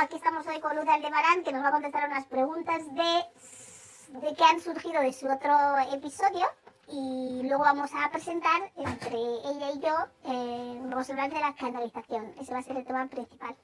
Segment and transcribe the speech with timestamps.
[0.00, 4.34] aquí estamos hoy con Luz Aldebarán, que nos va a contestar unas preguntas de, de
[4.34, 5.54] que han surgido de su otro
[5.92, 6.46] episodio.
[6.88, 12.32] Y luego vamos a presentar entre ella y yo, eh, vamos hablar de la canalización.
[12.38, 13.56] Ese va a ser el tema principal.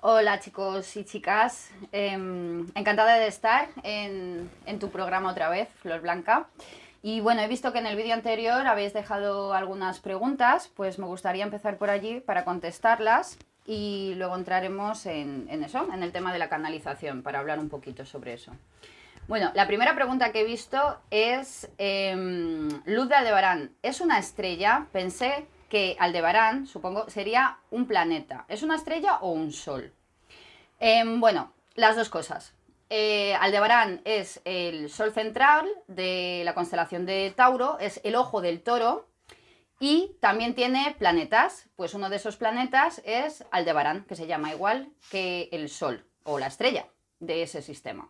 [0.00, 6.00] Hola chicos y chicas, em, encantada de estar en, en, tu programa otra vez, Flor
[6.00, 6.48] Blanca.
[7.00, 11.06] Y bueno, he visto que en el vídeo anterior habéis dejado algunas preguntas, pues me
[11.06, 16.38] gustaría empezar por allí para contestarlas y luego entraremos en, eso, en el tema de
[16.38, 18.52] la canalización, para hablar un poquito sobre eso.
[19.28, 22.14] Bueno, la primera pregunta que he visto es, eh,
[22.84, 24.86] Luz de Aldebarán, ¿es una estrella?
[24.92, 28.44] Pensé que Aldebarán, supongo, sería un planeta.
[28.48, 29.92] ¿Es una estrella o un sol?
[30.80, 32.52] Eh, bueno, las dos cosas.
[32.90, 38.60] Eh, Aldebarán es el sol central de la constelación de Tauro, es el ojo del
[38.60, 39.06] toro
[39.82, 41.68] y también tiene planetas.
[41.74, 46.38] Pues uno de esos planetas es Aldebarán, que se llama igual que el sol o
[46.38, 46.86] la estrella
[47.18, 48.08] de ese sistema.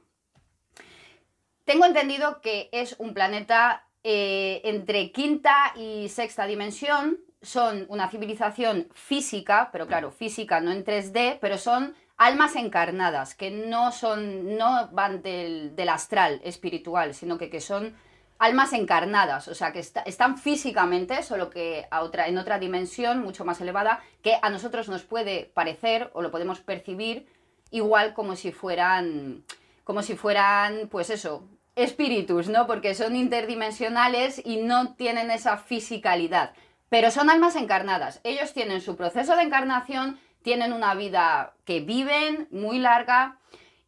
[1.64, 7.18] Tengo entendido que es un planeta eh, entre quinta y sexta dimensión.
[7.40, 13.50] Son una civilización física, pero claro, física no en 3D, pero son almas encarnadas, que
[13.50, 17.96] no son, no van del, del astral espiritual, sino que, que, son
[18.42, 23.22] almas encarnadas, o sea, que está, están físicamente, solo que a otra, en otra dimensión
[23.22, 27.28] mucho más elevada, que a nosotros nos puede parecer o lo podemos percibir
[27.70, 29.44] igual como si fueran,
[29.84, 32.66] como si fueran, pues eso, espíritus, ¿no?
[32.66, 36.52] Porque son interdimensionales y no tienen esa fisicalidad,
[36.88, 38.20] pero son almas encarnadas.
[38.24, 43.38] Ellos tienen su proceso de encarnación tienen una vida que viven muy larga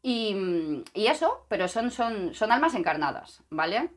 [0.00, 3.90] y, y eso, pero son, son, son almas encarnadas, ¿vale?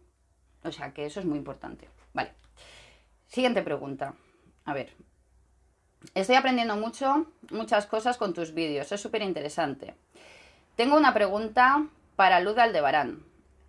[0.68, 1.90] O sea que eso es muy importante.
[2.14, 2.34] Vale.
[3.28, 4.14] Siguiente pregunta.
[4.66, 4.94] A ver.
[6.14, 8.92] Estoy aprendiendo mucho, muchas cosas con tus vídeos.
[8.92, 9.96] Es súper interesante.
[10.76, 13.24] Tengo una pregunta para Luz Aldebarán.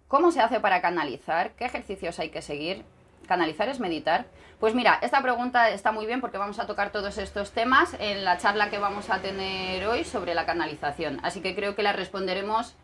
[0.09, 1.53] ¿Cómo se hace para canalizar?
[1.53, 2.85] ¿Qué ejercicios hay que seguir?
[3.27, 4.27] ¿Canalizar es meditar?
[4.59, 8.25] Pues mira, esta pregunta está muy bien porque vamos a tocar todos estos temas en
[8.25, 11.21] la charla que vamos a tener hoy sobre la canalización.
[11.23, 12.75] Así que creo que la responderemos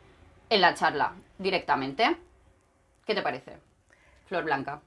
[0.51, 2.17] en la charla directamente.
[3.07, 3.59] ¿Qué te parece?
[4.27, 4.83] Flor Blanca.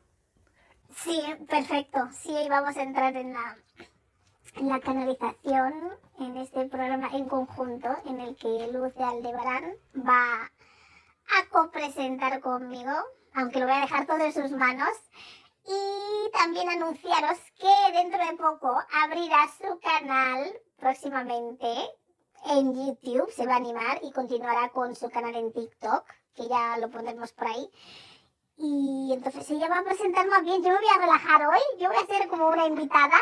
[0.96, 2.00] Sí, perfecto.
[2.12, 3.58] Sí, vamos a entrar en la,
[4.56, 10.52] en la canalización en este programa en conjunto en el que Luz de Aldebarán va
[11.36, 12.92] a copresentar conmigo,
[13.36, 14.90] aunque lo voy a dejar todo en sus manos.
[15.66, 18.74] Y también anunciaros que dentro de poco
[19.04, 21.68] abrirá su canal próximamente
[22.46, 26.06] en YouTube, se va a animar y continuará con su canal en TikTok,
[26.36, 27.70] que ya lo pondremos por ahí.
[28.58, 31.90] Y entonces ella va a presentar más bien, yo me voy a relajar hoy, yo
[31.90, 33.18] voy a ser como una invitada.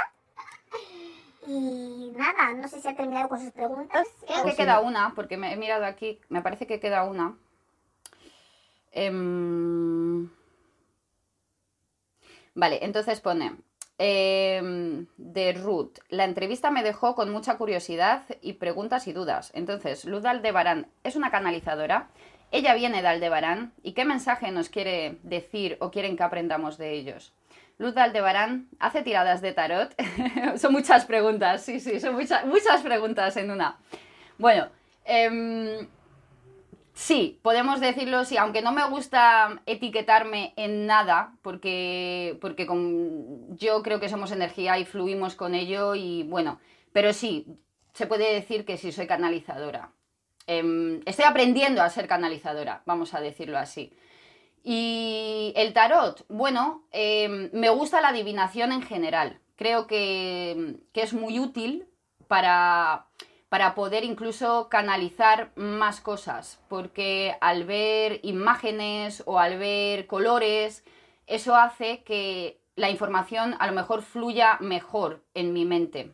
[1.47, 4.07] Y nada, no sé si ha terminado con sus preguntas.
[4.25, 7.38] Creo que queda una, porque me he mirado aquí, me parece que queda una.
[8.91, 9.12] Eh...
[12.57, 13.57] Vale, entonces pone,
[13.97, 19.51] eh, de Ruth, la entrevista me dejó con mucha curiosidad y preguntas y dudas.
[19.53, 22.07] Entonces, Luz de Aldebarán es una canalizadora.
[22.55, 23.73] Ella viene de Aldebarán.
[23.83, 27.33] ¿Y qué mensaje nos quiere decir o quieren que aprendamos de ellos?
[27.77, 29.93] Luz de Aldebarán hace tiradas de tarot.
[30.55, 33.77] son muchas preguntas, sí, sí, son muchas, preguntas en una.
[34.38, 34.69] Bueno,
[35.03, 35.85] eh,
[36.94, 42.65] Sí, podemos decirlo, sí, aunque no me gusta etiquetarme en nada, porque, porque
[43.49, 46.61] yo creo que somos energía y fluimos con ello y bueno,
[46.94, 47.47] pero sí,
[47.91, 49.91] se puede decir que sí soy canalizadora.
[50.47, 53.94] Eh, estoy aprendiendo a ser canalizadora, vamos a decirlo así.
[54.63, 59.39] Y el tarot, bueno, eh, me gusta la adivinación en general.
[59.56, 61.88] Creo que, que es muy útil
[62.28, 63.07] para
[63.56, 70.83] para poder incluso canalizar más cosas, porque al ver imágenes o al ver colores,
[71.25, 76.12] eso hace que la información a lo mejor fluya mejor en mi mente,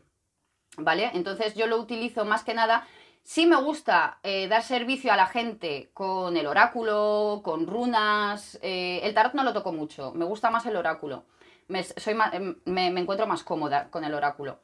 [0.78, 1.10] ¿vale?
[1.16, 2.88] Entonces yo lo utilizo más que nada.
[3.24, 8.60] Sí me gusta eh, dar servicio a la gente con el oráculo, con runas.
[8.62, 11.26] Eh, el tarot no lo toco mucho, me gusta más el oráculo.
[11.68, 12.16] Me, soy
[12.66, 14.60] me, me encuentro más cómoda con el oráculo.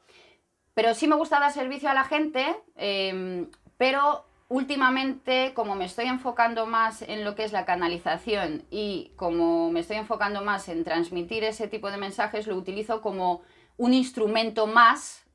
[0.74, 3.48] Pero sí me gusta dar servicio a la gente, eh,
[3.78, 9.70] pero últimamente, como me estoy enfocando más en lo que es la canalización y como
[9.70, 13.42] me estoy enfocando más en transmitir ese tipo de mensajes, lo utilizo como
[13.76, 15.26] un instrumento más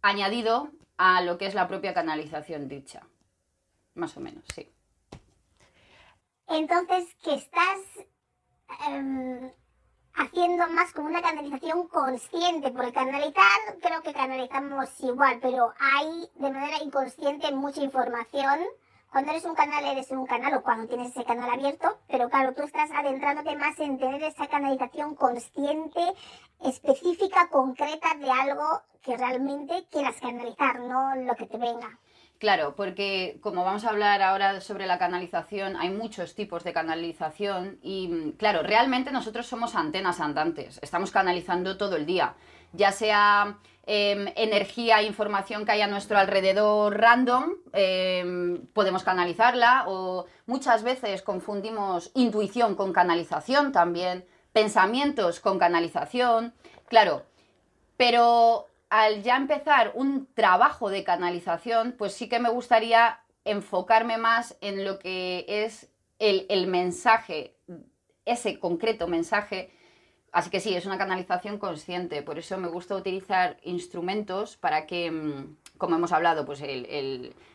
[0.00, 3.02] añadido a lo que es la propia canalización dicha.
[3.94, 4.70] Más o menos, sí.
[6.48, 7.78] Entonces, que estás...
[8.88, 9.50] Um
[10.14, 16.50] haciendo más como una canalización consciente, porque canalizar creo que canalizamos igual, pero hay de
[16.50, 18.60] manera inconsciente mucha información.
[19.14, 22.52] Cuando eres un canal, eres un canal o cuando tienes ese canal abierto, pero claro,
[22.52, 26.00] tú estás adentrándote más en tener esa canalización consciente,
[26.64, 31.96] específica, concreta de algo que realmente quieras canalizar, no lo que te venga.
[32.40, 37.78] Claro, porque como vamos a hablar ahora sobre la canalización, hay muchos tipos de canalización
[37.82, 42.34] y claro, realmente nosotros somos antenas andantes, estamos canalizando todo el día,
[42.72, 50.26] ya sea em, energía, información que hay a nuestro alrededor random, em, podemos canalizarla o
[50.46, 56.54] muchas veces confundimos intuición con canalización también, pensamientos con canalización,
[56.88, 57.24] claro,
[57.96, 64.56] pero al ya empezar un trabajo de canalización, pues sí que me gustaría enfocarme más
[64.60, 65.88] en lo que es
[66.18, 67.56] el, mensaje,
[68.24, 69.70] ese concreto mensaje.
[70.34, 75.08] Así que sí, es una canalización consciente, por eso me gusta utilizar instrumentos para que,
[75.08, 76.60] mm, como hemos hablado, pues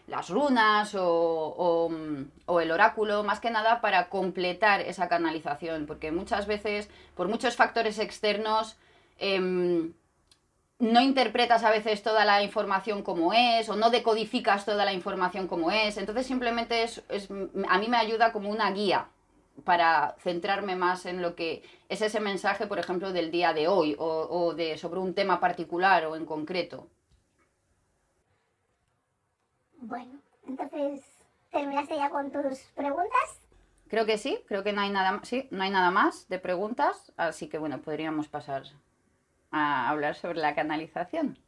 [0.07, 1.89] las runas o,
[2.61, 7.99] el oráculo, más que nada para completar esa canalización, porque muchas veces, por muchos factores
[7.99, 8.77] externos,
[9.17, 9.91] em,
[10.79, 15.47] no interpretas a veces toda la información como es o no decodificas toda la información
[15.49, 15.97] como es.
[15.97, 17.03] Entonces simplemente es,
[17.67, 19.09] a mí me ayuda como una guía
[19.63, 23.95] para centrarme más en lo que es ese mensaje, por ejemplo, del día de hoy
[23.97, 26.87] o, o de sobre un tema particular o en concreto.
[29.81, 31.01] Bueno, entonces,
[31.51, 33.39] ¿terminaste ya con tus preguntas?
[33.87, 37.11] Creo que sí, creo que no hay nada, sí, no hay nada más de preguntas,
[37.17, 38.63] así que bueno, podríamos pasar
[39.51, 41.39] a hablar sobre la canalización.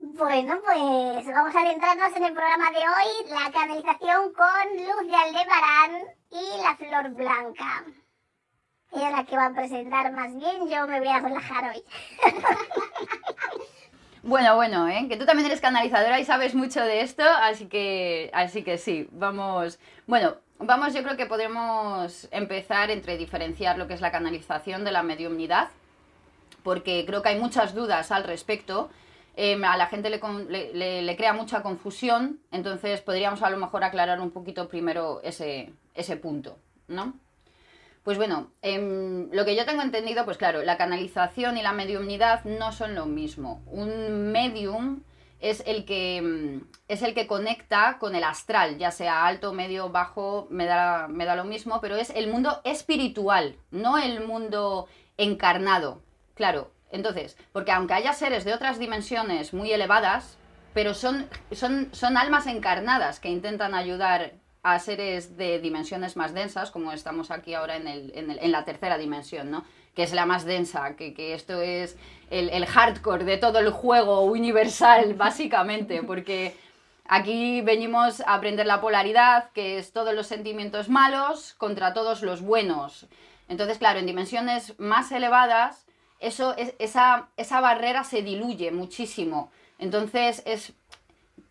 [0.00, 5.16] Bueno, pues vamos a adentrarnos en el programa de hoy, la canalización con Luz de
[5.16, 7.84] Aldebarán y la Flor Blanca.
[8.92, 11.82] Ella es la que va a presentar más bien, yo me voy a relajar hoy.
[14.24, 15.06] Bueno, bueno, ¿eh?
[15.08, 19.08] que tú también eres canalizadora y sabes mucho de esto, así que, así que sí,
[19.12, 19.78] vamos.
[20.06, 24.90] Bueno, vamos, yo creo que podemos empezar entre diferenciar lo que es la canalización de
[24.90, 25.70] la mediumnidad
[26.62, 28.90] porque creo que hay muchas dudas al respecto.
[29.40, 34.32] Em, a la gente le, crea mucha confusión, entonces podríamos a lo mejor aclarar un
[34.32, 35.70] poquito primero ese,
[36.20, 36.58] punto,
[36.88, 37.14] ¿no?
[38.02, 42.44] Pues bueno, em, lo que yo tengo entendido, pues claro, la canalización y la mediumnidad
[42.46, 43.62] no son lo mismo.
[43.66, 45.04] Un medium
[45.38, 49.90] es el que em, es el que conecta con el astral, ya sea alto, medio,
[49.90, 54.88] bajo, me da, me da lo mismo, pero es el mundo espiritual, no el mundo
[55.16, 56.02] encarnado,
[56.38, 60.38] Claro, entonces, porque aunque haya seres de otras dimensiones muy elevadas,
[60.74, 64.32] pero son, son, son almas encarnadas que intentan ayudar
[64.62, 68.98] a seres de dimensiones más densas, como estamos aquí ahora en, el, en, la tercera
[68.98, 69.64] dimensión, ¿no?
[69.94, 71.96] Que es la más densa, que, esto es
[72.30, 76.56] el, el, hardcore de todo el juego universal, básicamente, porque
[77.06, 82.42] aquí venimos a aprender la polaridad, que es todos los sentimientos malos contra todos los
[82.42, 83.06] buenos.
[83.48, 85.87] Entonces, claro, en dimensiones más elevadas,
[86.20, 89.50] eso, esa, esa barrera se diluye muchísimo.
[89.78, 90.72] Entonces, es,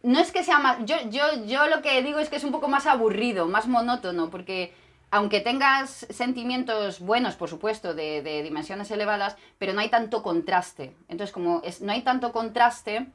[0.04, 2.52] no es que sea más, yo, yo, yo lo que digo es que es un
[2.52, 4.74] poco más aburrido, más monótono, porque
[5.10, 10.94] aunque tengas sentimientos buenos, por supuesto, de, dimensiones elevadas, pero no hay tanto contraste.
[11.08, 13.08] Entonces, como no hay tanto contraste,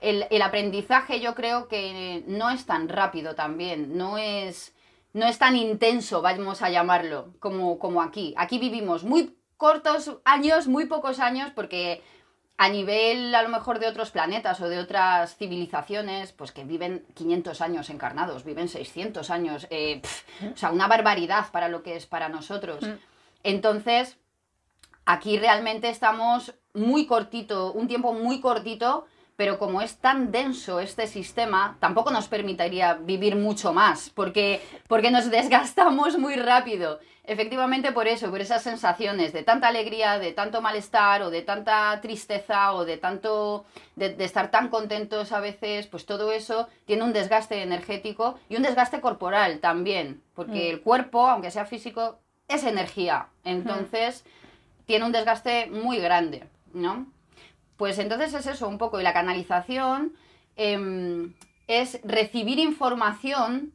[0.00, 4.74] el, el, aprendizaje yo creo que no es tan rápido también, no es,
[5.12, 8.34] no es tan intenso, vamos a llamarlo, como, como aquí.
[8.36, 9.34] Aquí vivimos muy
[9.64, 12.02] cortos años, muy pocos años, porque
[12.58, 17.06] a nivel a lo mejor de otros planetas o de otras civilizaciones, pues que viven
[17.14, 20.02] 500 años encarnados, viven 600 años, eh,
[20.52, 22.84] o sea, una barbaridad para lo que es para nosotros.
[23.42, 24.18] Entonces,
[25.06, 29.06] aquí realmente estamos muy cortito, un tiempo muy cortito,
[29.36, 35.10] pero como es tan denso este sistema, tampoco nos permitiría vivir mucho más, porque, porque
[35.10, 37.00] nos desgastamos muy rápido.
[37.26, 41.98] Efectivamente por eso, por esas sensaciones de tanta alegría, de tanto malestar o de tanta
[42.02, 43.64] tristeza o de tanto
[43.96, 48.62] de, estar tan contentos a veces, pues todo eso tiene un desgaste energético y un
[48.62, 50.74] desgaste corporal también, porque mm.
[50.74, 53.28] el cuerpo, aunque sea físico, es energía.
[53.42, 54.24] Entonces,
[54.84, 57.06] tiene un desgaste muy grande, ¿no?
[57.76, 60.14] Pues entonces es eso un poco, y la canalización
[60.56, 61.34] em,
[61.66, 63.72] es recibir información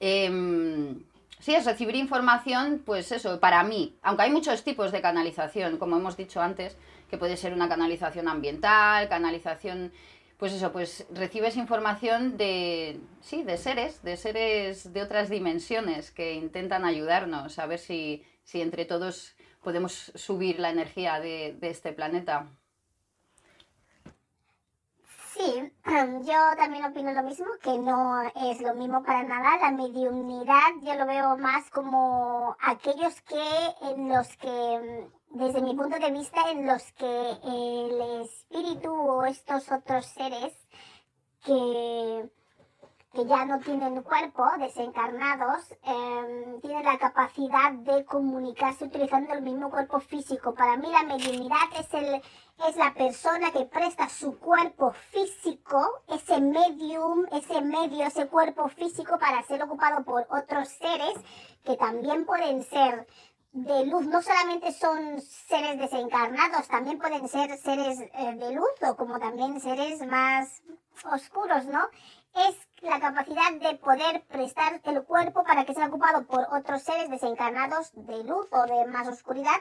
[0.00, 1.02] em,
[1.40, 5.96] Sí, es recibir información, pues eso, para mí, aunque hay muchos tipos de canalización, como
[5.96, 6.76] hemos dicho antes,
[7.08, 9.92] que puede ser una canalización ambiental, canalización,
[10.36, 16.34] pues eso, pues recibes información de, sí, de seres, de seres de otras dimensiones que
[16.34, 21.92] intentan ayudarnos, a ver si, si entre todos podemos subir la energía de, de este
[21.92, 22.46] planeta.
[25.38, 25.72] Sí,
[26.24, 29.56] yo también opino lo mismo, que no es lo mismo para nada.
[29.58, 35.96] La mediunidad yo lo veo más como aquellos que en los que, desde mi punto
[35.98, 40.52] de vista, en los que el espíritu o estos otros seres
[41.44, 42.28] que
[43.12, 49.70] que ya no tienen cuerpo, desencarnados, em, tienen la capacidad de comunicarse utilizando el mismo
[49.70, 50.54] cuerpo físico.
[50.54, 52.22] Para mí la mediunidad es, el,
[52.66, 59.18] es la persona que presta su cuerpo físico, ese medium, ese medio, ese cuerpo físico
[59.18, 61.14] para ser ocupado por otros seres
[61.64, 63.06] que también pueden ser
[63.52, 64.06] de luz.
[64.06, 69.60] No solamente son seres desencarnados, también pueden ser seres eh, de luz o como también
[69.60, 70.62] seres más
[71.12, 71.88] oscuros, ¿no?
[72.34, 77.10] es la capacidad de poder prestar el cuerpo para que sea ocupado por otros seres
[77.10, 79.56] desencarnados de luz o de más oscuridad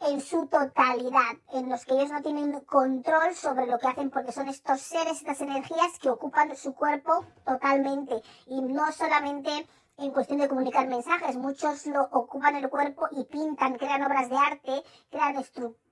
[0.00, 4.32] en su totalidad, en los que ellos no tienen control sobre lo que hacen porque
[4.32, 10.40] son estos seres, estas energías que ocupan su cuerpo totalmente y no solamente en cuestión
[10.40, 15.36] de comunicar mensajes, muchos lo ocupan el cuerpo y pintan, crean obras de arte, crean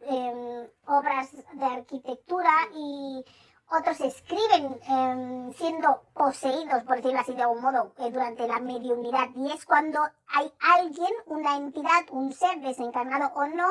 [0.01, 3.25] eh, obras de arquitectura y
[3.71, 9.29] otros escriben em, siendo poseídos, por decirlo así de algún modo, eh, durante la mediunidad.
[9.35, 13.69] Y es cuando hay alguien, una entidad, un ser desencarnado o no,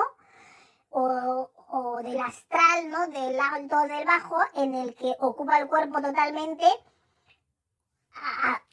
[0.91, 3.07] o, del astral, ¿no?
[3.07, 6.65] Del alto o del bajo, en el que ocupa el cuerpo totalmente.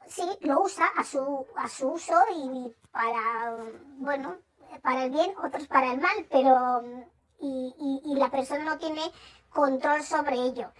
[0.07, 3.57] sí, lo usa a su, a su uso y para,
[3.99, 4.37] bueno,
[4.83, 6.83] para el bien, otros para el mal, pero
[7.41, 9.03] y, y la persona no tiene
[9.51, 10.73] control sobre ello.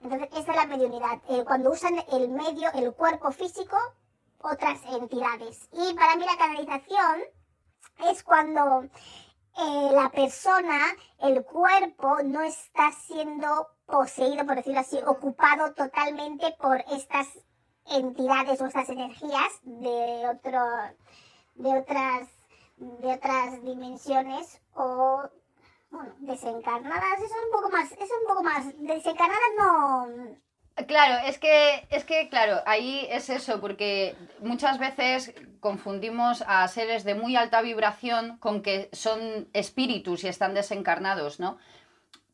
[0.00, 3.76] Entonces, esta es la mediunidad, eh, cuando usan el medio, el cuerpo físico,
[4.40, 5.68] otras entidades.
[5.72, 7.22] Y para mí la canalización
[8.08, 8.84] es cuando
[9.58, 10.78] eh, la persona,
[11.20, 17.28] el cuerpo, no está siendo poseído, por decirlo así, ocupado totalmente por estas
[17.86, 20.60] entidades o estas energías de otro,
[21.54, 22.28] de otras,
[22.76, 25.28] de otras dimensiones o
[25.90, 30.36] bueno, desencarnadas, eso es un poco más, es un poco más, desencarnadas no...
[30.84, 37.02] Claro, es que, es que, claro, ahí es eso, porque muchas veces confundimos a seres
[37.02, 41.56] de muy alta vibración con que son espíritus y están desencarnados, ¿no?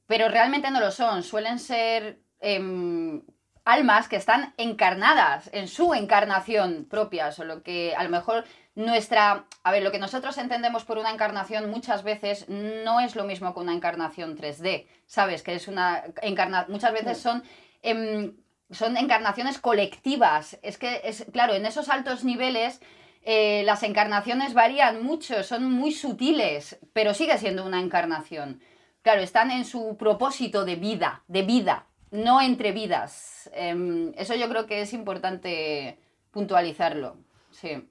[0.09, 3.23] Pero realmente no lo son, suelen ser em,
[3.65, 8.45] almas que están encarnadas en su encarnación propia, solo que a lo mejor
[8.75, 13.25] nuestra, a ver, lo que nosotros entendemos por una encarnación muchas veces no es lo
[13.25, 15.43] mismo que una encarnación 3D, ¿sabes?
[15.43, 17.45] Que es una encarnación, muchas veces son,
[17.83, 18.35] em,
[18.71, 20.59] son encarnaciones colectivas.
[20.62, 22.81] Es que, es, claro, en esos altos niveles
[23.25, 28.61] eh, las encarnaciones varían mucho, son muy sutiles, pero sigue siendo una encarnación.
[29.03, 33.51] Claro, están en su propósito de vida, de vida, no entre vidas.
[33.55, 35.99] Em, eso yo creo que es importante
[36.31, 37.17] puntualizarlo.
[37.51, 37.89] Sí.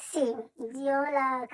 [0.00, 1.46] Sí, yo la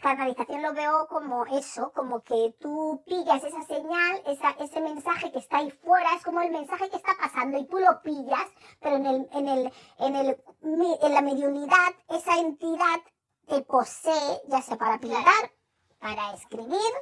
[0.00, 5.40] canalización, lo veo como eso, como que tú pillas esa señal, esa, ese mensaje que
[5.40, 8.46] está ahí fuera, es como el mensaje que está pasando y tú lo pillas,
[8.80, 13.00] pero en, el, en, el, en, el, en la mediunidad esa entidad
[13.48, 15.50] te posee, ya sea para pintar,
[15.98, 16.92] para escribir,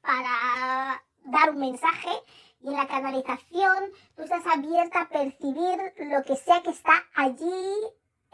[0.00, 2.10] para dar un mensaje,
[2.60, 7.74] y en la canalización tú estás abierta a percibir lo que sea que está allí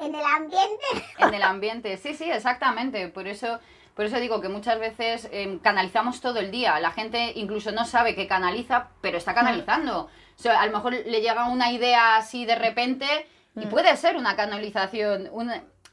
[0.02, 0.86] en el ambiente.
[1.18, 3.08] En el ambiente, sí, sí, exactamente.
[3.08, 3.58] Por eso,
[3.94, 6.78] por eso digo que muchas veces em, canalizamos todo el día.
[6.80, 10.08] La gente incluso no sabe que canaliza, pero está canalizando.
[10.38, 13.06] O sea, a lo mejor le llega una idea así de repente
[13.54, 13.68] y mm.
[13.68, 15.30] puede ser una canalización.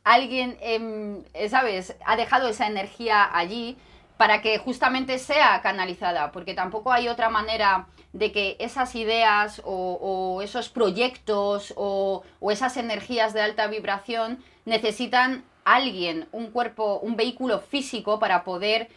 [0.04, 1.96] alguien, em, ¿sabes?
[2.06, 3.78] Ha dejado esa energía allí
[4.20, 10.42] para que justamente sea canalizada, porque tampoco hay otra manera de que esas ideas o,
[10.44, 18.20] esos proyectos o, esas energías de alta vibración necesitan alguien, un cuerpo, un vehículo físico
[18.20, 18.90] para poder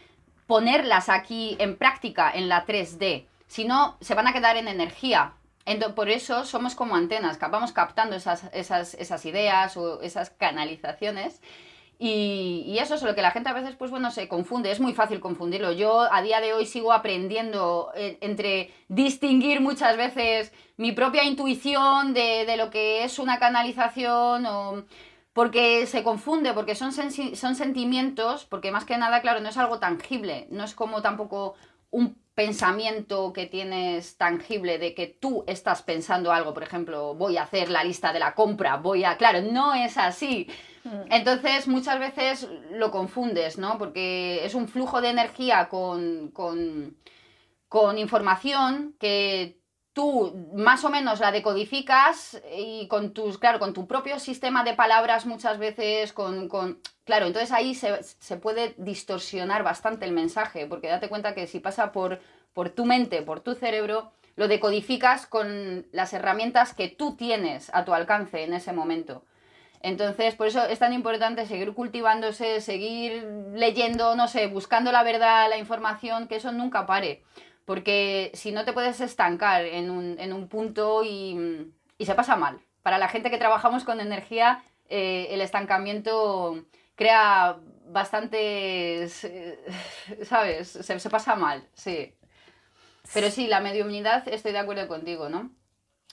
[0.45, 3.25] ponerlas aquí en práctica en la 3D.
[3.47, 5.35] Si no, se van a quedar en energía.
[5.95, 11.39] por eso somos como antenas, vamos captando esas, esas, esas ideas o esas canalizaciones
[12.05, 14.93] y, eso es lo que la gente a veces, pues bueno, se confunde, es muy
[14.93, 15.71] fácil confundirlo.
[15.71, 22.13] Yo a día de hoy sigo aprendiendo eh, entre distinguir muchas veces mi propia intuición
[22.13, 24.83] de, lo que es una canalización o
[25.31, 29.79] porque se confunde, porque son, son sentimientos, porque más que nada, claro, no es algo
[29.79, 31.55] tangible, no es como tampoco
[31.89, 37.43] un pensamiento que tienes tangible de que tú estás pensando algo, por ejemplo, voy a
[37.43, 39.17] hacer la lista de la compra, voy a...
[39.17, 40.47] Claro, no es así.
[40.83, 41.11] Mm.
[41.11, 43.77] Entonces muchas veces lo confundes, ¿no?
[43.77, 46.97] Porque es un flujo de energía con, con,
[47.67, 49.62] con información que
[49.93, 54.73] tú más o menos la decodificas y con tus, claro, con tu propio sistema de
[54.73, 60.65] palabras muchas veces, con, con claro, entonces ahí se, se, puede distorsionar bastante el mensaje,
[60.65, 62.19] porque date cuenta que si pasa por,
[62.53, 67.85] por tu mente, por tu cerebro, lo decodificas con las herramientas que tú tienes a
[67.85, 69.23] tu alcance en ese momento.
[69.81, 75.49] Entonces, por eso es tan importante seguir cultivándose, seguir leyendo, no sé, buscando la verdad,
[75.49, 77.21] la información, que eso nunca pare
[77.65, 82.59] porque si no te puedes estancar en un, punto y, se pasa mal.
[82.81, 86.65] Para la gente que trabajamos con energía, eh, el estancamiento
[86.95, 89.59] crea bastantes, eh,
[90.23, 90.67] ¿sabes?
[90.69, 92.13] Se, se, pasa mal, sí.
[93.13, 95.51] Pero sí, la mediumnidad, estoy de acuerdo contigo, ¿no?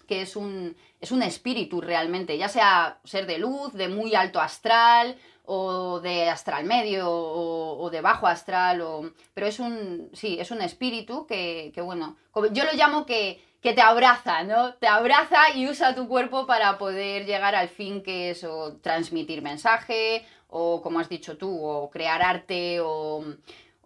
[0.06, 4.40] Que es un, es un espíritu realmente, ya sea ser de luz, de muy alto
[4.40, 5.16] astral,
[5.52, 9.10] o de astral medio o, de bajo astral, o...
[9.34, 12.16] pero es un, sí, es un espíritu que, bueno,
[12.52, 14.74] yo lo llamo que, que, te abraza, ¿no?
[14.74, 19.42] Te abraza y usa tu cuerpo para poder llegar al fin que es o transmitir
[19.42, 23.24] mensaje, o como has dicho tú, o crear arte, o,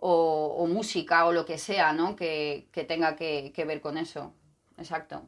[0.01, 2.15] o, música, o lo que sea, ¿no?
[2.15, 4.35] Que, que tenga que, que ver con eso.
[4.77, 5.27] Exacto.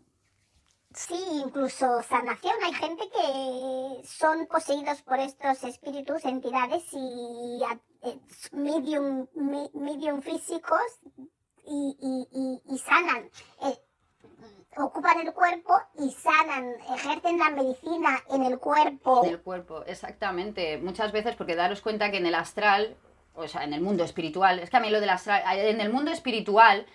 [0.96, 2.54] Sí, incluso sanación.
[2.64, 7.60] Hay gente que son poseídos por estos espíritus, entidades y
[8.02, 8.18] eh,
[8.52, 9.26] medium,
[9.74, 10.80] medium físicos
[11.66, 13.30] y, sanan.
[13.62, 13.78] Eh,
[14.78, 19.22] ocupan el cuerpo y sanan, ejercen la medicina en el cuerpo.
[19.22, 20.78] En el cuerpo, exactamente.
[20.78, 22.96] Muchas veces, porque daros cuenta que en el astral,
[23.34, 25.92] o sea, en el mundo espiritual, es que a mí lo del astral, en el
[25.92, 26.86] mundo espiritual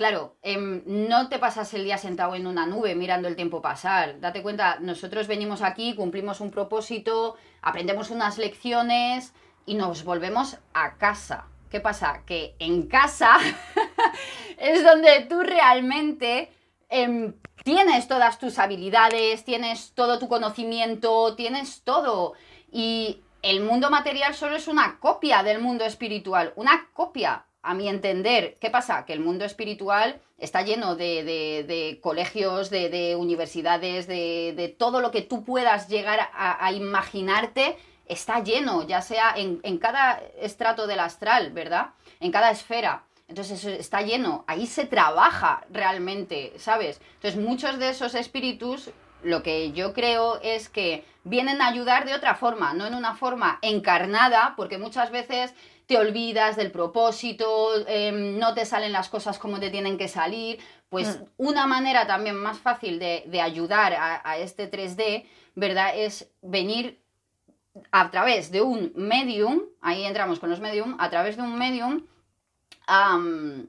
[0.00, 4.18] Claro, em, no te pasas el día sentado en una nube mirando el tiempo pasar.
[4.18, 9.34] Date cuenta, nosotros venimos aquí, cumplimos un propósito, aprendemos unas lecciones
[9.66, 11.48] y nos volvemos a casa.
[11.68, 12.22] ¿Qué pasa?
[12.24, 13.36] Que en casa
[14.56, 16.50] es donde tú realmente
[16.88, 22.32] em, tienes todas tus habilidades, tienes todo tu conocimiento, tienes todo.
[22.72, 27.88] Y el mundo material solo es una copia del mundo espiritual, una copia a mi
[27.88, 29.04] entender, ¿qué pasa?
[29.04, 35.44] Que el mundo espiritual está lleno de, colegios, de, universidades, de, todo lo que tú
[35.44, 41.90] puedas llegar a, imaginarte, está lleno, ya sea en, en, cada estrato del astral, ¿verdad?
[42.18, 43.04] En cada esfera.
[43.28, 47.00] Entonces eso está lleno, ahí se trabaja realmente, ¿sabes?
[47.14, 48.90] Entonces muchos de esos espíritus,
[49.22, 53.14] lo que yo creo es que vienen a ayudar de otra forma, no en una
[53.14, 55.54] forma encarnada, porque muchas veces
[55.90, 60.60] te olvidas del propósito, em, no te salen las cosas como te tienen que salir,
[60.88, 61.24] pues mm.
[61.38, 65.24] una manera también más fácil de, ayudar a, este 3D,
[65.56, 65.90] ¿verdad?
[65.96, 67.02] Es venir
[67.90, 72.06] a través de un medium, ahí entramos con los medium, a través de un medium,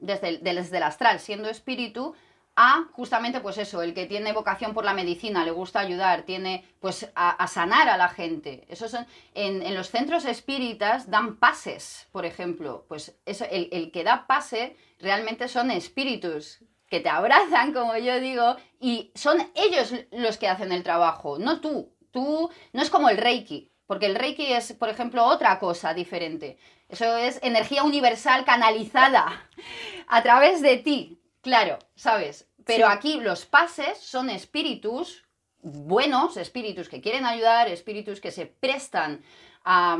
[0.00, 2.14] desde, desde el astral, siendo espíritu,
[2.56, 6.64] a justamente pues eso, el que tiene vocación por la medicina, le gusta ayudar, tiene
[6.80, 8.66] pues a, sanar a la gente.
[8.68, 14.04] Eso son, en, los centros espíritas dan pases, por ejemplo, pues eso, el, el que
[14.04, 20.36] da pase realmente son espíritus que te abrazan, como yo digo, y son ellos los
[20.36, 21.90] que hacen el trabajo, no tú.
[22.10, 26.58] Tú no es como el Reiki, porque el Reiki es, por ejemplo, otra cosa diferente.
[26.90, 29.48] Eso es energía universal canalizada
[30.06, 31.21] a través de ti.
[31.42, 32.48] Claro, ¿sabes?
[32.64, 35.24] Pero aquí los pases son espíritus
[35.62, 39.22] buenos, espíritus que quieren ayudar, espíritus que se prestan
[39.64, 39.98] a,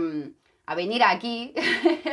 [0.76, 1.52] venir aquí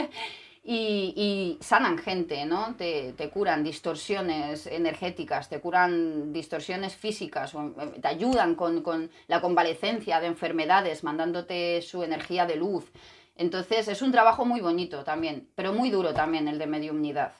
[0.63, 2.75] y, sanan gente, ¿no?
[2.75, 7.53] Te, curan distorsiones energéticas, te curan distorsiones físicas,
[8.01, 12.91] te ayudan con, la convalecencia de enfermedades, mandándote su energía de luz.
[13.35, 17.33] Entonces es un trabajo muy bonito también, pero muy duro también el de mediumnidad.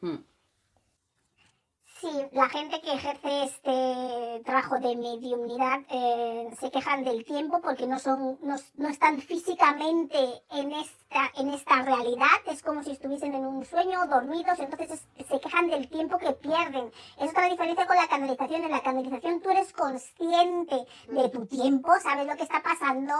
[0.00, 0.18] Hmm.
[2.02, 7.86] Sí, la gente que ejerce este trabajo de mediumnidad eh, se quejan del tiempo porque
[7.86, 10.18] no son, no, están físicamente
[10.50, 12.26] en esta, en esta realidad.
[12.48, 16.90] Es como si estuviesen en un sueño, dormidos, entonces se quejan del tiempo que pierden.
[17.20, 18.64] Es otra diferencia con la canalización.
[18.64, 23.14] En la canalización tú eres consciente de tu tiempo, sabes lo que está pasando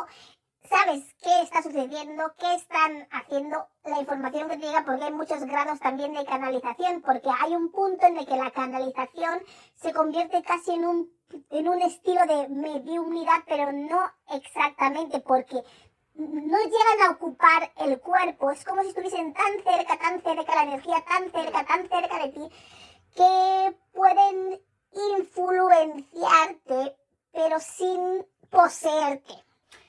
[0.68, 5.40] sabes qué está sucediendo, qué están haciendo, la información que te llega, porque hay muchos
[5.44, 9.42] grados también de canalización, porque hay un punto en el que la canalización
[9.74, 11.12] se convierte casi en un,
[11.50, 15.62] en un estilo de mediunidad, pero no exactamente, porque
[16.14, 20.62] no llegan a ocupar el cuerpo, es como si estuviesen tan cerca, tan cerca, la
[20.62, 22.48] energía tan cerca, tan cerca de ti,
[23.16, 24.60] que pueden
[25.18, 26.96] influenciarte,
[27.32, 29.34] pero sin poseerte.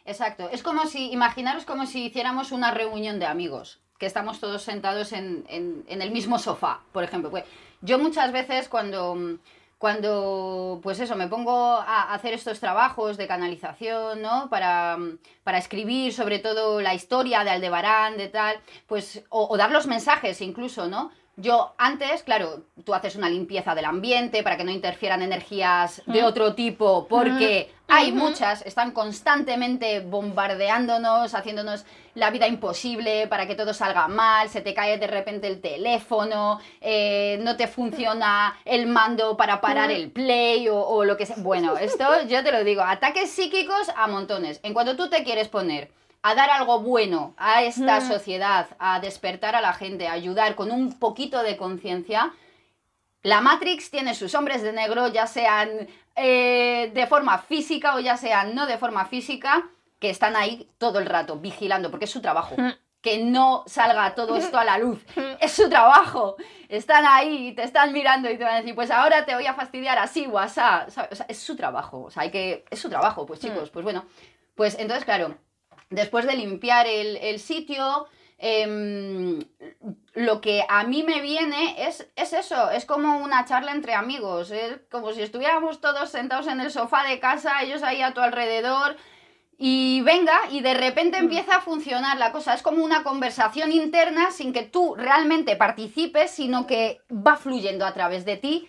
[0.06, 4.62] Exacto, es como si, imaginaros como si hiciéramos una reunión de amigos, que estamos todos
[4.63, 5.46] sentados en,
[5.88, 7.32] el mismo sofá, por ejemplo.
[7.32, 7.46] Pues
[7.82, 9.38] yo muchas veces cuando
[9.84, 14.50] cuando, pues eso, me pongo a hacer estos trabajos de canalización, ¿no?
[14.50, 14.98] Para,
[15.44, 20.39] para escribir sobre todo la historia de Aldebarán, de tal, pues, o, dar los mensajes
[20.39, 21.12] incluso, ¿no?
[21.36, 26.24] Yo antes, claro, tú haces una limpieza del ambiente para que no interfieran energías de
[26.24, 33.74] otro tipo, porque hay muchas, están constantemente bombardeándonos, haciéndonos la vida imposible para que todo
[33.74, 39.36] salga mal, se te cae de repente el teléfono, eh, no te funciona el mando
[39.36, 41.38] para parar el play o, o lo que sea.
[41.39, 44.60] Bueno, esto yo te lo digo, ataques psíquicos a montones.
[44.62, 45.91] En cuanto tú te quieres poner
[46.23, 48.07] a dar algo bueno a esta mm.
[48.07, 52.33] sociedad, a despertar a la gente, a ayudar con un poquito de conciencia,
[53.23, 58.17] la Matrix tiene sus hombres de negro, ya sean eh, de forma física o ya
[58.17, 62.21] sean no de forma física, que están ahí todo el rato vigilando, porque es su
[62.21, 62.55] trabajo.
[62.57, 62.71] Mm.
[63.01, 65.05] Que no salga todo esto a la luz.
[65.15, 65.36] Mm.
[65.41, 66.38] Es su trabajo.
[66.69, 69.53] Están ahí, te están mirando y te van a decir, pues ahora te voy a
[69.53, 70.62] fastidiar así o así.
[70.88, 72.03] O sea, es su trabajo.
[72.03, 72.63] O sea, hay que.
[72.69, 73.69] Es su trabajo, pues chicos.
[73.71, 74.05] Pues bueno.
[74.55, 75.36] Pues entonces, claro,
[75.93, 79.39] después de limpiar el, sitio, em,
[80.13, 84.51] lo que a mí me viene es, es, eso, es como una charla entre amigos,
[84.51, 88.21] es como si estuviéramos todos sentados en el sofá de casa, ellos ahí a tu
[88.21, 88.95] alrededor.
[89.58, 91.23] Y venga, y de repente mm.
[91.23, 92.53] empieza a funcionar la cosa.
[92.53, 97.93] Es como una conversación interna sin que tú realmente participes, sino que va fluyendo a
[97.93, 98.67] través de ti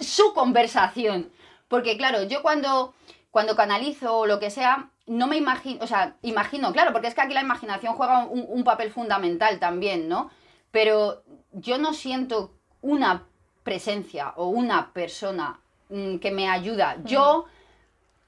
[0.00, 1.30] su conversación.
[1.68, 2.94] Porque claro, yo cuando,
[3.34, 7.16] cuando canalizo o lo que sea, no me imagino, o sea, imagino, claro, porque es
[7.16, 10.30] que aquí la imaginación juega un, papel fundamental también, ¿no?
[10.70, 13.24] Pero yo no siento una
[13.64, 16.98] presencia o una persona mm, que me ayuda.
[17.02, 17.46] Yo,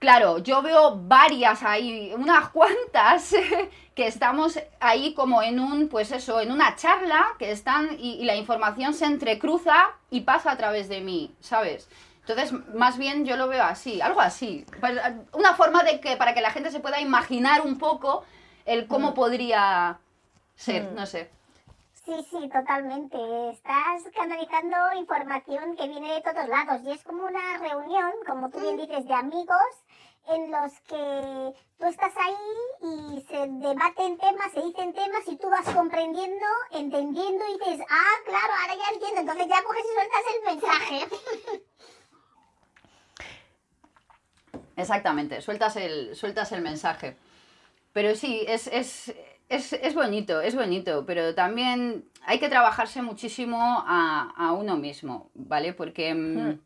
[0.00, 3.32] claro, yo veo varias ahí, unas cuantas,
[3.94, 8.34] que estamos ahí como en un, pues eso, en una charla que están y la
[8.34, 11.88] información se entrecruza y pasa a través de mí, ¿sabes?
[12.26, 14.66] Entonces, más bien yo lo veo así, algo así.
[14.80, 15.00] Pues,
[15.32, 18.24] una forma de que para que la gente se pueda imaginar un poco
[18.64, 19.14] el cómo mm.
[19.14, 19.98] podría
[20.56, 20.94] ser, mm.
[20.96, 21.30] no sé.
[22.04, 23.16] Sí, sí, totalmente.
[23.50, 28.58] Estás canalizando información que viene de todos lados y es como una reunión, como tú
[28.58, 28.80] bien mm.
[28.80, 29.84] dices, de amigos
[30.28, 32.34] en los que tú estás ahí
[32.82, 38.16] y se debaten temas, se dicen temas y tú vas comprendiendo, entendiendo y dices, ah,
[38.24, 41.62] claro, ahora ya entiendo, entonces ya coges y sueltas el mensaje.
[44.76, 47.16] Exactamente, sueltas el, sueltas el mensaje.
[47.92, 55.30] Pero sí, es, bonito, es bonito, pero también hay que trabajarse muchísimo a, uno mismo,
[55.34, 55.72] ¿vale?
[55.72, 56.60] Porque, mm, hmm.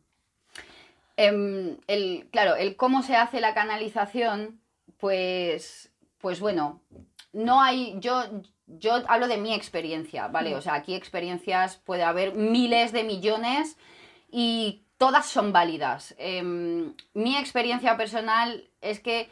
[1.16, 4.60] em, el, claro, el cómo se hace la canalización,
[4.98, 6.82] pues, pues bueno,
[7.32, 8.24] no hay, yo,
[8.66, 10.54] yo hablo de mi experiencia, ¿vale?
[10.54, 10.58] Hmm.
[10.58, 13.76] O sea, aquí experiencias puede haber miles de millones
[14.32, 16.14] y todas son válidas.
[16.18, 19.30] Em, mi experiencia personal es que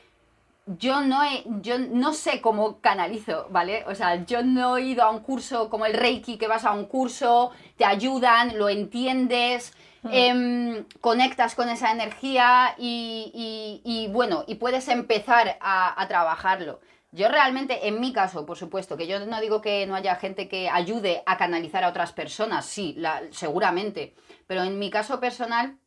[0.65, 3.85] yo no, he, yo no sé cómo canalizo, ¿vale?
[3.87, 6.73] O sea, yo no he ido a un curso como el Reiki, que vas a
[6.73, 10.11] un curso, te ayudan, lo entiendes, hmm.
[10.11, 16.81] em, conectas con esa energía y, bueno, y puedes empezar a, trabajarlo.
[17.13, 20.49] Yo realmente, en mi caso, por supuesto, que yo no digo que no haya gente
[20.49, 24.15] que ayude a canalizar a otras personas, sí, la, seguramente
[24.49, 25.79] pero en mi caso personal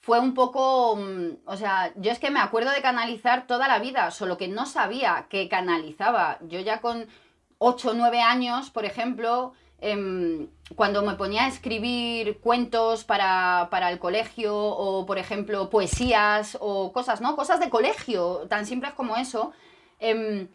[0.00, 3.78] fue un poco, mm, o sea, yo es que me acuerdo de canalizar toda la
[3.78, 6.38] vida, solo que no sabía que canalizaba.
[6.48, 7.06] Yo ya con
[7.58, 13.98] 8 o 9 años, por ejemplo, em, cuando me ponía a escribir cuentos para, el
[13.98, 17.36] colegio o, por ejemplo, poesías o cosas, ¿no?
[17.36, 19.52] Cosas de colegio, tan simples como eso.
[20.00, 20.48] Em,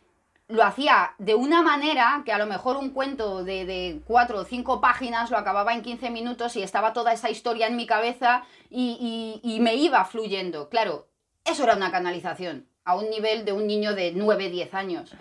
[0.54, 4.80] lo hacía de una manera que a lo mejor un cuento de, cuatro o cinco
[4.80, 9.58] páginas lo acababa en 15 minutos y estaba toda esa historia en mi cabeza y,
[9.62, 10.70] me iba fluyendo.
[10.70, 11.08] Claro,
[11.44, 15.16] eso era una canalización a un nivel de un niño de 9, 10 años.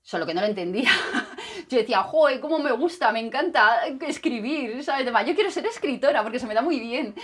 [0.00, 0.90] Solo que no lo entendía.
[1.68, 5.04] Yo decía, joder, cómo me gusta, me encanta escribir, ¿sabes?
[5.04, 7.14] Yo quiero ser escritora porque se me da muy bien.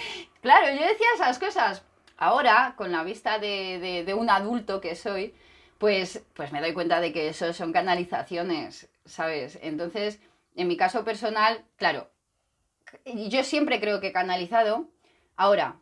[0.42, 1.82] Claro, yo decía esas cosas.
[2.18, 5.34] Ahora, con la vista de, de un adulto que soy,
[5.78, 9.58] pues, pues me doy cuenta de que eso son canalizaciones, ¿sabes?
[9.62, 10.20] Entonces,
[10.56, 12.10] en mi caso personal, claro,
[13.04, 14.88] yo siempre creo que he canalizado.
[15.36, 15.76] Ahora,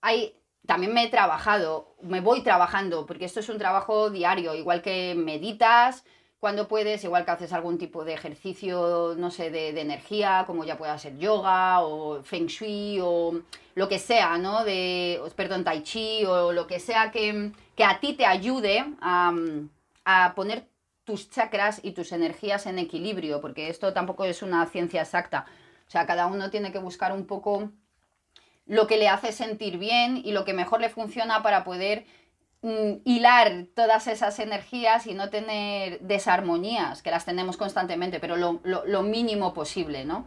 [0.00, 0.36] hay,
[0.66, 5.14] también me he trabajado, me voy trabajando, porque esto es un trabajo diario, igual que
[5.16, 6.04] meditas
[6.40, 10.78] cuando puedes, igual que haces algún tipo de ejercicio, no sé, de, energía, como ya
[10.78, 13.42] pueda ser yoga o feng shui o
[13.74, 14.64] lo que sea, ¿no?
[14.64, 19.32] De, perdón, tai chi o lo que sea que, que a ti te ayude a,
[20.04, 20.68] a poner
[21.04, 25.46] tus chakras y tus energías en equilibrio, porque esto tampoco es una ciencia exacta.
[25.88, 27.70] O sea, cada uno tiene que buscar un poco
[28.66, 32.04] lo que le hace sentir bien y lo que mejor le funciona para poder
[32.60, 39.02] mm, hilar todas esas energías y no tener desarmonías, que las tenemos constantemente, pero lo,
[39.02, 40.26] mínimo posible, ¿no?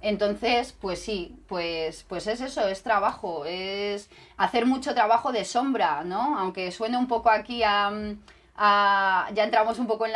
[0.00, 6.04] Entonces, pues sí, pues, pues es eso, es trabajo, es hacer mucho trabajo de sombra,
[6.04, 6.38] ¿no?
[6.38, 8.18] Aunque suene un poco aquí a mm,
[8.58, 10.12] ya entramos un poco en,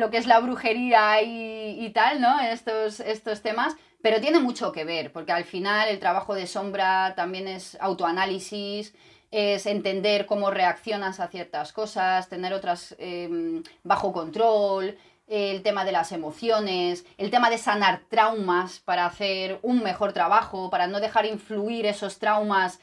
[0.00, 2.40] lo que es la brujería y, tal, ¿no?
[2.40, 7.14] Estos, estos temas, pero tiene mucho que ver, porque al final el trabajo de sombra
[7.14, 8.94] también es autoanálisis,
[9.30, 14.98] es entender cómo reaccionas a ciertas cosas, tener otras em, bajo control,
[15.30, 20.70] el tema de las emociones, el tema de sanar traumas para hacer un mejor trabajo,
[20.70, 22.80] para no dejar influir esos traumas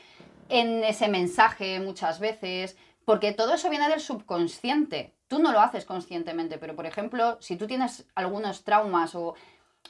[0.48, 5.14] en ese mensaje muchas veces, porque todo eso viene del subconsciente.
[5.28, 9.36] Tú no lo haces conscientemente, pero por ejemplo, si tú tienes algunos traumas o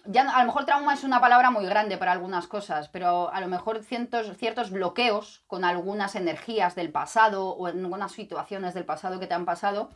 [0.06, 3.40] ya a lo mejor trauma es una palabra muy grande para algunas cosas, pero a
[3.40, 8.86] lo mejor ciertos, ciertos bloqueos con algunas energías del pasado o en algunas situaciones del
[8.86, 9.90] pasado que te han pasado,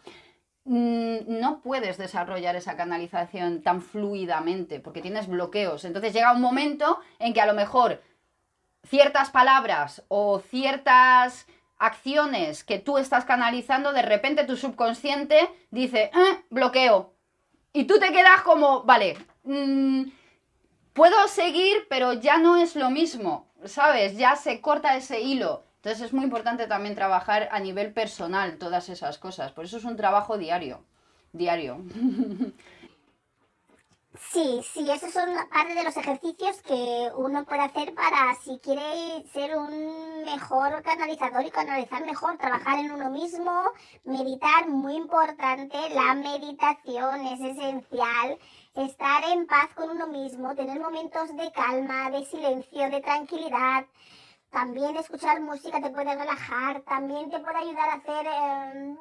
[0.63, 5.85] no puedes desarrollar esa canalización tan fluidamente porque tienes bloqueos.
[5.85, 8.01] Entonces llega un momento en que a lo mejor
[8.87, 11.47] ciertas palabras o ciertas
[11.77, 17.13] acciones que tú estás canalizando, de repente tu subconsciente dice, eh, bloqueo.
[17.73, 20.03] Y tú te quedas como, vale, mm,
[20.93, 24.15] puedo seguir, pero ya no es lo mismo, ¿sabes?
[24.17, 25.63] Ya se corta ese hilo.
[25.81, 29.51] Entonces es muy importante también trabajar a nivel personal todas esas cosas.
[29.51, 30.83] Por eso es un trabajo diario.
[31.33, 31.79] Diario.
[34.29, 39.23] Sí, sí, esos son parte de los ejercicios que uno puede hacer para si quiere
[39.33, 43.63] ser un mejor canalizador y canalizar mejor, trabajar en uno mismo,
[44.03, 48.37] meditar, muy importante, la meditación es esencial,
[48.75, 53.85] estar en paz con uno mismo, tener momentos de calma, de silencio, de tranquilidad.
[54.51, 58.97] También escuchar música te puede relajar, también te puede ayudar a hacer em,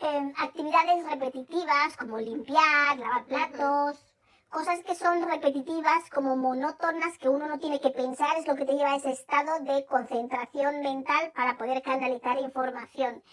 [0.00, 4.14] em, actividades repetitivas como limpiar, lavar platos,
[4.48, 8.64] cosas que son repetitivas, como monótonas, que uno no tiene que pensar, es lo que
[8.64, 13.24] te lleva a ese estado de concentración mental para poder canalizar información.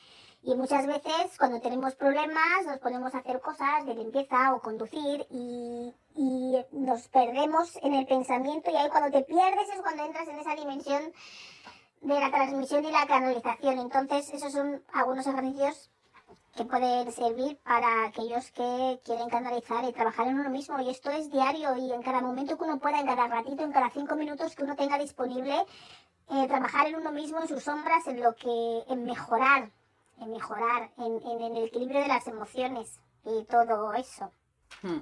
[0.46, 5.26] Y muchas veces cuando tenemos problemas nos ponemos a hacer cosas de limpieza o conducir
[5.30, 10.28] y, y nos perdemos en el pensamiento y ahí cuando te pierdes es cuando entras
[10.28, 11.14] en esa dimensión
[12.02, 13.80] de la transmisión y la canalización.
[13.80, 15.90] Entonces esos son algunos ejercicios
[16.56, 20.80] que pueden servir para aquellos que quieren canalizar y trabajar en uno mismo.
[20.82, 23.72] Y esto es diario y en cada momento que uno pueda, en cada ratito, en
[23.72, 25.56] cada cinco minutos que uno tenga disponible,
[26.30, 29.72] eh, trabajar en uno mismo, en sus sombras, en lo que, en mejorar,
[30.24, 34.32] en mejorar, en, el equilibrio de las emociones y todo eso.
[34.82, 35.00] Hmm.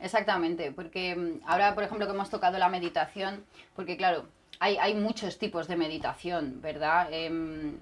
[0.00, 4.26] Exactamente, porque mm, ahora, por ejemplo, que hemos tocado la meditación, porque claro,
[4.60, 7.08] hay, muchos tipos de meditación, ¿verdad?
[7.12, 7.78] Em,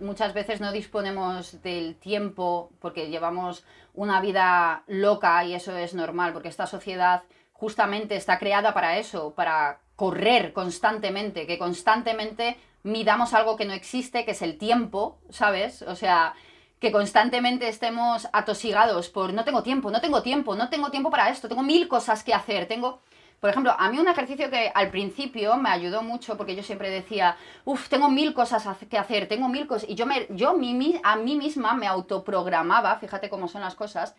[0.00, 6.32] muchas veces no disponemos del tiempo porque llevamos una vida loca y eso es normal,
[6.32, 13.56] porque esta sociedad justamente está creada para eso, para correr constantemente, que constantemente midamos algo
[13.56, 15.82] que no existe, que es el tiempo, ¿sabes?
[15.82, 16.34] O sea,
[16.78, 21.30] que constantemente estemos atosigados por no tengo tiempo, no tengo tiempo, no tengo tiempo para
[21.30, 23.00] esto, tengo mil cosas que hacer, tengo
[23.40, 26.88] por ejemplo, a mí un ejercicio que al principio me ayudó mucho porque yo siempre
[26.88, 29.88] decía, uff, tengo mil cosas que hacer, tengo mil cosas.
[29.90, 34.16] Y yo, me, yo a mí misma me autoprogramaba, fíjate cómo son las cosas,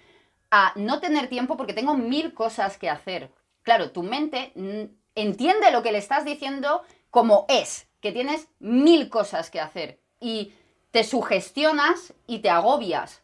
[0.52, 3.32] a no tener tiempo porque tengo mil cosas que hacer.
[3.64, 4.54] Claro, tu mente
[5.16, 10.00] entiende lo que le estás diciendo como es, que tienes mil cosas que hacer.
[10.22, 10.54] Y
[10.92, 13.22] te sugestionas y te agobias.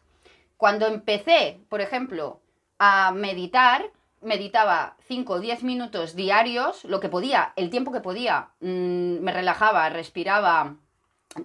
[0.58, 2.40] Cuando empecé, por ejemplo,
[2.78, 8.50] a meditar, meditaba 5 o 10 minutos diarios, lo que podía, el tiempo que podía,
[8.60, 10.76] mm, me relajaba, respiraba,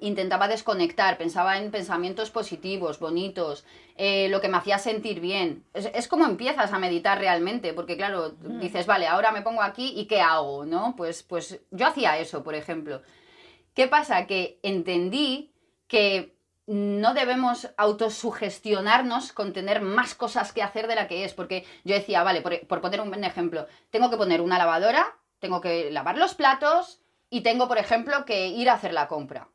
[0.02, 5.64] intentaba desconectar, pensaba en pensamientos positivos, bonitos, eh, lo que me hacía sentir bien.
[5.74, 8.60] Es, como empiezas a meditar realmente, porque claro, mm.
[8.60, 10.66] dices, vale, ahora me pongo aquí y ¿qué hago?
[10.66, 10.94] ¿No?
[10.98, 13.02] Pues, pues yo hacía eso, por ejemplo.
[13.80, 14.28] ¿Qué pasa?
[14.28, 15.54] Que entendí
[15.88, 16.36] que
[16.68, 21.96] no debemos autosugestionarnos con tener más cosas que hacer de la que es, porque yo
[21.96, 26.36] decía, vale, por, poner un ejemplo, tengo que poner una lavadora, tengo que lavar los
[26.36, 29.48] platos y tengo, por ejemplo, que ir a hacer la compra.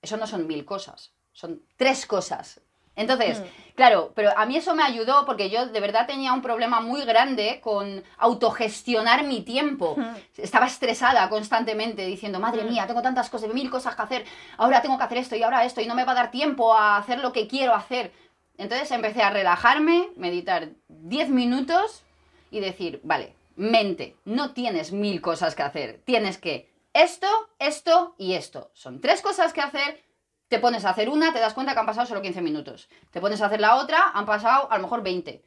[0.00, 2.60] eso no son mil cosas, son tres cosas.
[2.96, 3.74] Entonces, mm.
[3.74, 7.04] claro, pero a mí eso me ayudó porque yo de verdad tenía un problema muy
[7.04, 9.96] grande con autogestionar mi tiempo.
[9.96, 10.14] Mm.
[10.36, 12.68] Estaba estresada constantemente diciendo, madre mm.
[12.68, 14.24] mía, tengo tantas cosas, mil cosas que hacer,
[14.58, 16.74] ahora tengo que hacer esto y ahora esto y no me va a dar tiempo
[16.74, 18.12] a hacer lo que quiero hacer.
[18.56, 22.04] Entonces empecé a relajarme, meditar 10 minutos
[22.50, 27.26] y decir, vale, mente, no tienes mil cosas que hacer, tienes que esto,
[27.58, 28.70] esto y esto.
[28.72, 30.00] Son tres cosas que hacer,
[30.48, 32.88] te pones a hacer una, te das cuenta que han pasado solo 15 minutos.
[33.10, 35.42] Te pones a hacer la otra, han pasado a lo mejor 20.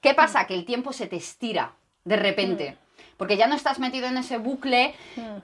[0.00, 0.46] ¿Qué pasa?
[0.46, 2.78] Que el tiempo se te estira de repente.
[3.16, 4.94] Porque ya no estás metido en ese bucle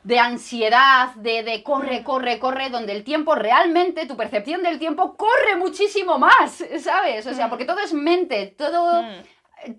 [0.05, 5.17] de ansiedad, de, de, corre, corre, corre, donde el tiempo realmente, tu percepción del tiempo
[5.17, 7.27] corre muchísimo más, ¿sabes?
[7.27, 9.05] O sea, porque todo es mente, todo,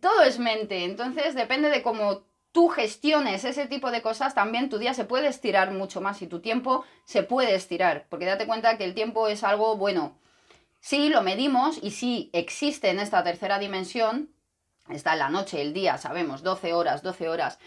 [0.02, 0.84] todo es mente.
[0.84, 2.24] Entonces depende de cómo
[2.56, 6.28] tú gestiones ese tipo de cosas, también tu día se puede estirar mucho más y
[6.28, 10.14] tu tiempo se puede estirar, porque date cuenta que el tiempo es algo bueno.
[10.80, 14.30] Sí, lo medimos y sí existe en esta tercera dimensión,
[14.88, 17.60] está la noche, el día, sabemos, 12 horas, 12 horas,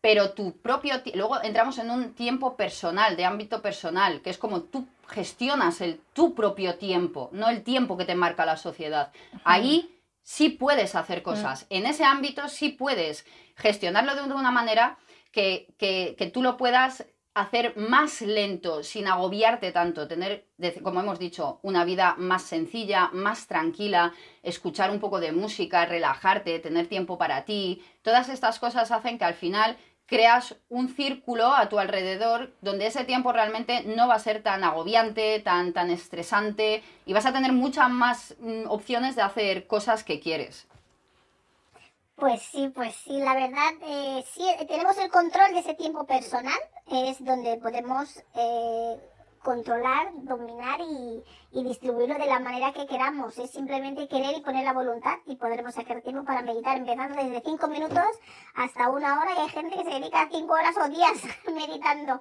[0.00, 4.62] pero tu propio, luego entramos en un tiempo personal, de ámbito personal, que es como
[4.62, 9.12] tú gestionas el, tu propio tiempo, no el tiempo que te marca la sociedad.
[9.44, 9.88] Ahí
[10.22, 14.98] sí puedes hacer cosas, en ese ámbito sí puedes gestionarlo de una manera
[15.32, 20.48] que, tú lo puedas hacer más lento, sin agobiarte tanto, tener,
[20.82, 26.58] como hemos dicho, una vida más sencilla, más tranquila, escuchar un poco de música, relajarte,
[26.58, 27.82] tener tiempo para ti.
[28.02, 29.78] Todas estas cosas hacen que al final
[30.12, 34.62] creas un círculo a tu alrededor donde ese tiempo realmente no va a ser tan
[34.62, 40.04] agobiante, tan, tan estresante y vas a tener muchas más mm, opciones de hacer cosas
[40.04, 40.66] que quieres.
[42.16, 46.04] Pues sí, pues sí, la verdad, eh, sí, eh, tenemos el control de ese tiempo
[46.04, 48.96] personal, es donde podemos eh,
[49.42, 51.22] controlar, dominar y,
[51.62, 53.36] distribuirlo de la manera que queramos.
[53.38, 57.42] Es simplemente querer y poner la voluntad y podremos sacar tiempo para meditar, empezando desde
[57.44, 58.06] cinco minutos
[58.54, 61.22] hasta una hora y hay gente que se dedica cinco horas o días
[61.54, 62.20] meditando.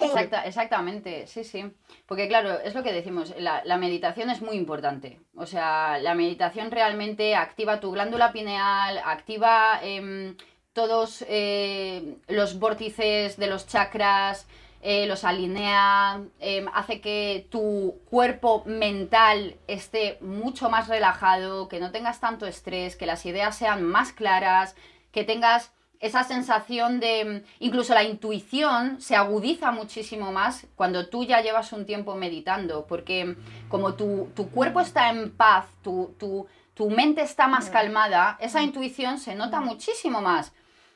[0.00, 1.72] Exacta, exactamente, sí, sí.
[2.06, 5.20] Porque claro, es lo que decimos, la, meditación es muy importante.
[5.34, 10.36] O sea, la meditación realmente activa tu glándula pineal, activa em,
[10.72, 14.46] todos eh, los vórtices de los chakras,
[14.80, 21.90] eh, los alinea, em, hace que tu cuerpo mental esté mucho más relajado, que no
[21.90, 24.76] tengas tanto estrés, que las ideas sean más claras,
[25.10, 31.40] que tengas esa sensación de, incluso la intuición se agudiza muchísimo más cuando tú ya
[31.40, 33.36] llevas un tiempo meditando, porque
[33.68, 38.62] como tu, tu cuerpo está en paz, tu, tu, tu mente está más calmada, esa
[38.62, 40.52] intuición se nota muchísimo más.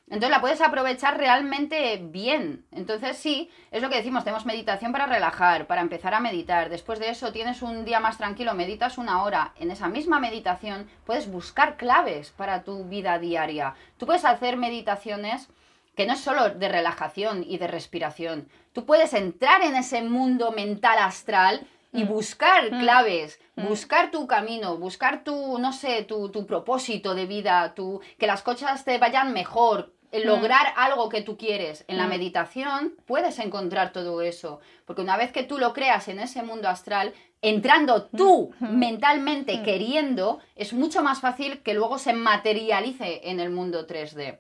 [0.09, 2.67] Entonces la puedes aprovechar realmente bien.
[2.71, 6.69] Entonces sí, es lo que decimos, tenemos meditación para relajar, para empezar a meditar.
[6.69, 9.55] Después de eso tienes un día más tranquilo, meditas una hora.
[9.59, 13.75] En esa misma meditación puedes buscar claves para tu vida diaria.
[13.97, 15.49] Tú puedes hacer meditaciones
[15.97, 18.49] que no es solo de relajación y de respiración.
[18.73, 22.09] Tú puedes entrar en ese mundo mental astral y mm.
[22.09, 22.81] buscar mm.
[22.81, 23.67] claves, mm.
[23.67, 28.43] buscar tu camino, buscar tu, no sé, tu, tu propósito de vida, tu, que las
[28.43, 30.27] cosas te vayan mejor, Mm.
[30.27, 31.85] lograr algo que tú quieres.
[31.89, 36.19] En la meditación puedes encontrar todo eso, porque una vez que tú lo creas en
[36.19, 38.17] ese mundo astral, entrando mm.
[38.17, 44.39] tú mentalmente queriendo, es mucho más fácil que luego se materialice en el mundo 3D.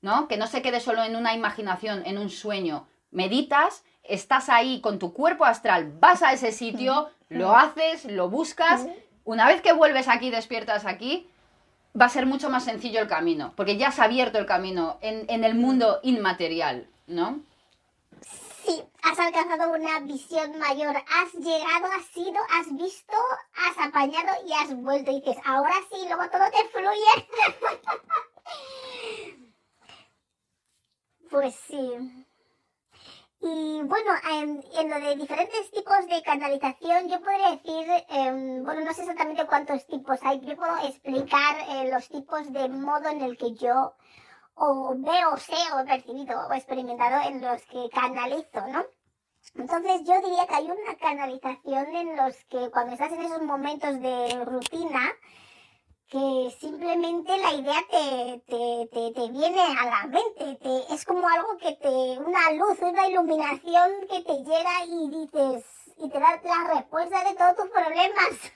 [0.00, 0.28] ¿No?
[0.28, 2.86] Que no se quede solo en una imaginación, en un sueño.
[3.10, 8.86] Meditas, estás ahí con tu cuerpo astral, vas a ese sitio, lo haces, lo buscas.
[9.24, 11.28] Una vez que vuelves aquí, despiertas aquí,
[11.98, 15.44] va a ser mucho más sencillo el camino, porque ya has abierto el camino en,
[15.44, 17.40] el mundo inmaterial, ¿no?
[18.64, 23.16] Sí, has alcanzado una visión mayor, has llegado, has ido, has visto,
[23.66, 27.28] has apañado y has vuelto y dices, ahora sí, luego todo te fluye.
[31.30, 32.26] pues sí.
[33.40, 38.92] Y bueno, en, lo de diferentes tipos de canalización, yo podría decir, em, bueno, no
[38.92, 43.36] sé exactamente cuántos tipos hay, yo puedo explicar eh, los tipos de modo en el
[43.36, 43.94] que yo
[44.54, 48.84] o veo, sé o he percibido o experimentado en los que canalizo, ¿no?
[49.54, 54.00] Entonces yo diría que hay una canalización en los que cuando estás en esos momentos
[54.00, 55.12] de rutina,
[56.08, 61.58] que simplemente la idea te, te, te, viene a la mente, te, es como algo
[61.58, 65.64] que te, una luz, una iluminación que te llega y dices,
[66.02, 68.52] y te da la respuesta de todos tus problemas.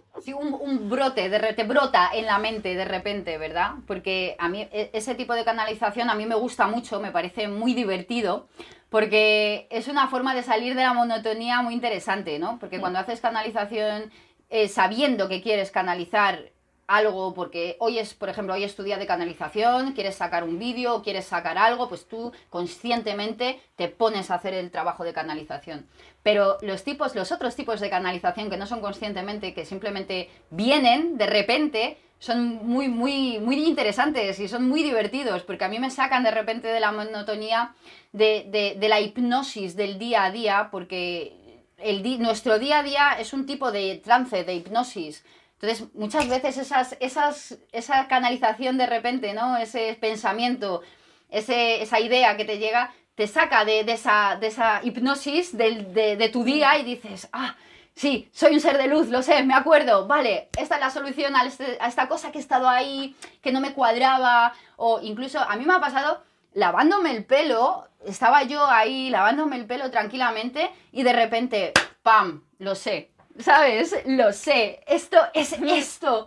[0.22, 3.72] Sí, un, un brote, de, te brota en la mente de repente, ¿verdad?
[3.86, 7.46] Porque a mí e, ese tipo de canalización a mí me gusta mucho, me parece
[7.46, 8.48] muy divertido,
[8.88, 12.58] porque es una forma de salir de la monotonía muy interesante, ¿no?
[12.58, 14.10] Porque cuando haces canalización
[14.48, 16.53] eh, sabiendo que quieres canalizar
[16.86, 20.58] algo, porque hoy es, por ejemplo, hoy es tu día de canalización, quieres sacar un
[20.58, 25.86] vídeo, quieres sacar algo, pues tú conscientemente te pones a hacer el trabajo de canalización.
[26.22, 31.16] Pero los tipos, los otros tipos de canalización que no son conscientemente, que simplemente vienen
[31.16, 35.90] de repente, son muy, muy, muy interesantes y son muy divertidos, porque a mí me
[35.90, 37.74] sacan de repente de la monotonía
[38.12, 41.44] de, de la hipnosis del día a día, porque
[41.78, 45.24] el nuestro día a día es un tipo de trance, de hipnosis
[45.64, 49.56] entonces, muchas veces esas, esas, esa canalización de repente, ¿no?
[49.56, 50.82] Ese pensamiento,
[51.30, 56.44] ese, esa idea que te llega, te saca de, esa, de esa, hipnosis de, tu
[56.44, 57.56] día y dices, ah,
[57.94, 61.34] sí, soy un ser de luz, lo sé, me acuerdo, vale, esta es la solución
[61.34, 65.40] a, este, a esta cosa que he estado ahí, que no me cuadraba, o incluso
[65.40, 70.70] a mí me ha pasado lavándome el pelo, estaba yo ahí lavándome el pelo tranquilamente
[70.92, 73.94] y de repente, ¡pam!, lo sé, ¿sabes?
[74.06, 76.24] Lo sé, esto es esto.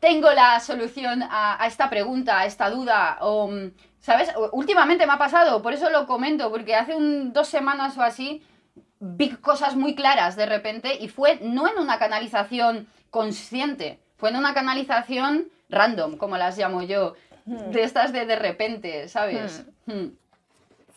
[0.00, 4.30] Tengo la solución a, esta pregunta, a esta duda, o, mm, ¿sabes?
[4.52, 8.42] Últimamente me ha pasado, por eso lo comento, porque hace un, dos semanas o así
[8.98, 14.36] vi cosas muy claras de repente y fue no en una canalización consciente, fue en
[14.36, 17.14] una canalización random, como las llamo yo,
[17.44, 19.64] de estas de de repente, ¿sabes?
[19.86, 20.08] Hmm.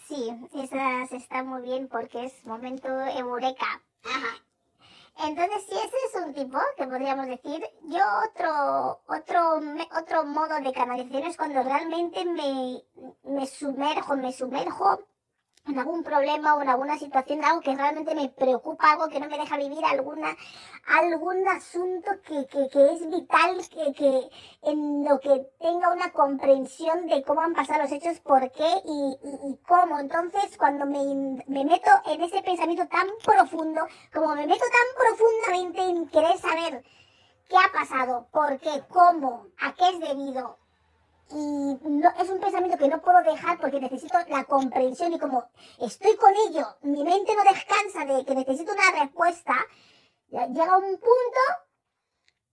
[0.07, 3.81] Sí, esas están muy bien porque es momento eureka.
[4.03, 4.43] Ajá.
[5.17, 9.59] Entonces, si ese es un tipo que podríamos decir, yo otro, otro,
[9.97, 12.83] otro modo de canalización es cuando realmente me,
[13.23, 14.99] me sumerjo, me sumerjo
[15.65, 19.29] en algún problema o en alguna situación, algo que realmente me preocupa, algo que no
[19.29, 20.35] me deja vivir, alguna,
[20.87, 24.29] algún asunto que, que, que es vital, que, que,
[24.63, 29.17] en lo que tenga una comprensión de cómo han pasado los hechos, por qué y,
[29.23, 29.99] y, y cómo.
[29.99, 35.81] Entonces, cuando me, me, meto en ese pensamiento tan profundo, como me meto tan profundamente
[35.81, 36.83] en querer saber
[37.47, 40.57] qué ha pasado, por qué, cómo, a qué es debido,
[41.33, 45.45] y no, es un pensamiento que no puedo dejar porque necesito la comprensión y como
[45.79, 49.55] estoy con ello, mi mente no descansa de que necesito una respuesta,
[50.29, 51.41] llega un punto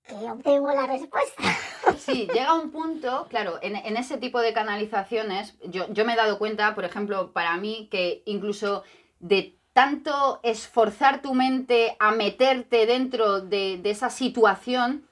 [0.06, 1.42] que obtengo la respuesta.
[1.98, 6.38] Sí, llega un punto, claro, en, ese tipo de canalizaciones, yo, yo, me he dado
[6.38, 8.84] cuenta, por ejemplo, para mí, que incluso
[9.18, 15.08] de tanto esforzar tu mente a meterte dentro de, de esa situación,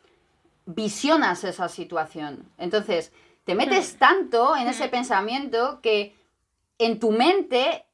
[0.67, 2.51] visionas esa situación.
[2.59, 3.13] Entonces,
[3.49, 3.99] te metes hmm.
[3.99, 4.91] tanto en ese hmm.
[4.91, 6.15] pensamiento que
[6.77, 7.87] en tu mente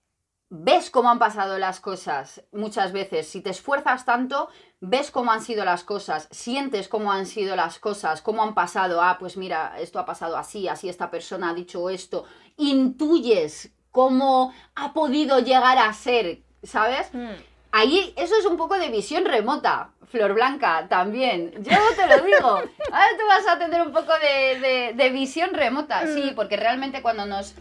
[0.49, 3.29] ves cómo han pasado las cosas muchas veces.
[3.29, 4.49] Si te esfuerzas tanto,
[4.81, 9.01] ves cómo han sido las cosas, sientes cómo han sido las cosas, cómo han pasado.
[9.01, 12.25] Ah, pues mira, esto ha pasado así, así esta persona ha dicho esto.
[12.57, 17.11] Intuyes cómo ha podido llegar a ser, ¿sabes?
[17.13, 17.37] Hmm.
[17.75, 19.91] Ahí eso es un poco de visión remota.
[20.07, 21.51] Flor Blanca, también.
[21.59, 22.49] Yo te lo digo.
[22.49, 26.07] Ahora tú vas a tener un poco de, visión remota.
[26.07, 26.35] Sí, mm.
[26.37, 27.57] porque realmente cuando nos.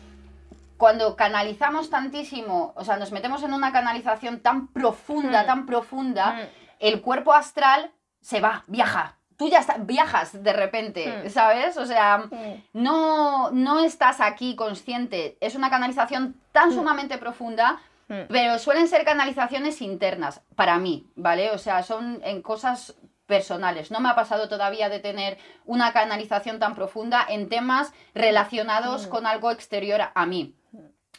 [0.77, 5.45] Cuando canalizamos tantísimo, o sea, nos metemos en una canalización tan profunda, mm.
[5.47, 6.39] tan profunda, mm.
[6.79, 7.89] el cuerpo astral
[8.21, 9.17] se va, viaja.
[9.35, 11.75] Tú ya viajas de repente, ¿sabes?
[11.77, 12.29] O sea,
[12.71, 15.37] no, no estás aquí consciente.
[15.41, 17.81] Es una canalización tan sumamente profunda
[18.13, 18.27] Hmm.
[18.29, 21.49] Pero suelen ser canalizaciones internas, para mí, ¿vale?
[21.49, 22.95] O sea, son en cosas
[23.25, 23.89] personales.
[23.89, 29.09] No me ha pasado todavía de tener una canalización tan profunda en temas relacionados hmm.
[29.09, 30.55] con algo exterior a mí.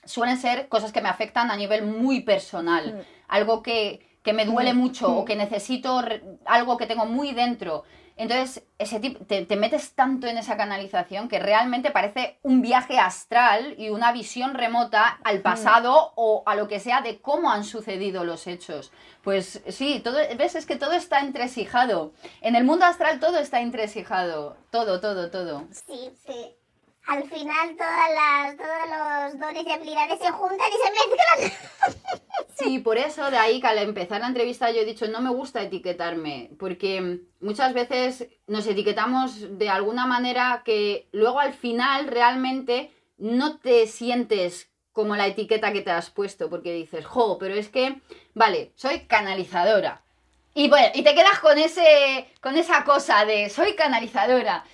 [0.05, 4.74] Suelen ser cosas que me afectan a nivel muy personal, algo que, que, me duele
[4.74, 6.05] mucho o que necesito
[6.45, 7.84] algo que tengo muy dentro
[8.17, 13.75] entonces, ese tipo, te, metes tanto en esa canalización que realmente parece un viaje astral
[13.77, 18.25] y una visión remota al pasado o a lo que sea de cómo han sucedido
[18.25, 18.93] los hechos.
[19.23, 22.12] Pues sí, todo, ves, es que todo está entresijado.
[22.41, 24.57] En el mundo astral todo está entresijado.
[24.71, 25.67] Todo, todo, todo.
[25.73, 26.55] Sí, sí
[27.07, 32.21] al final todas las, todos los dones y habilidades se juntan y se mezclan.
[32.57, 35.30] Sí, por eso de ahí que al empezar la entrevista yo he dicho no me
[35.30, 42.92] gusta etiquetarme, porque muchas veces nos etiquetamos de alguna manera que luego al final realmente
[43.18, 47.68] no te sientes como la etiqueta que te has puesto, porque dices, jo, pero es
[47.68, 48.00] que,
[48.34, 50.02] vale, soy canalizadora.
[50.55, 54.64] Y bueno, y te quedas con ese, con esa cosa de soy canalizadora.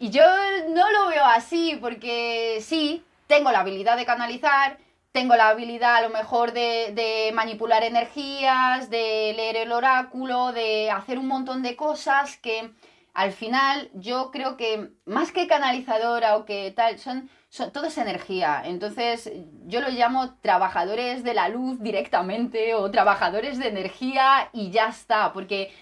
[0.00, 0.24] Y yo
[0.70, 4.78] no lo veo así, porque sí, tengo la habilidad de canalizar,
[5.12, 11.18] tengo la habilidad a lo mejor de, manipular energías, de leer el oráculo, de hacer
[11.18, 12.70] un montón de cosas que
[13.12, 17.98] al final yo creo que más que canalizadora o que tal, son, son todo es
[17.98, 18.62] energía.
[18.64, 19.32] Entonces
[19.66, 25.32] yo lo llamo trabajadores de la luz directamente o trabajadores de energía y ya está,
[25.32, 25.72] porque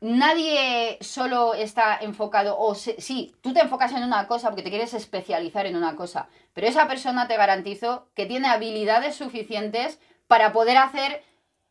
[0.00, 4.94] nadie solo está enfocado, o sí, tú te enfocas en una cosa porque te quieres
[4.94, 10.78] especializar en una cosa, pero esa persona te garantizo que tiene habilidades suficientes para poder
[10.78, 11.22] hacer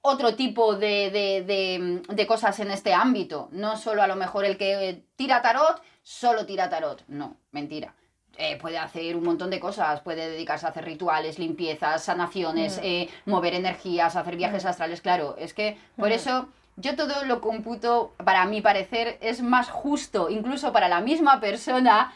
[0.01, 3.49] otro tipo de, cosas en este ámbito.
[3.51, 7.03] No solo a lo mejor el que tira tarot, solo tira tarot.
[7.07, 7.95] No, mentira.
[8.37, 12.81] Eh, puede hacer un montón de cosas, puede dedicarse a hacer rituales, limpiezas, sanaciones, mm.
[12.83, 14.67] eh, mover energías, hacer viajes mm.
[14.67, 16.13] astrales, claro, es que por mm.
[16.13, 16.49] eso
[16.79, 22.13] yo todo lo computo, para mi parecer, es más justo, incluso para la misma persona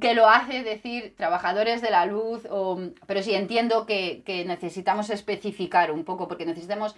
[0.00, 5.92] que lo hace decir trabajadores de la luz, o, pero sí entiendo que, necesitamos especificar
[5.92, 6.94] un poco, porque necesitamos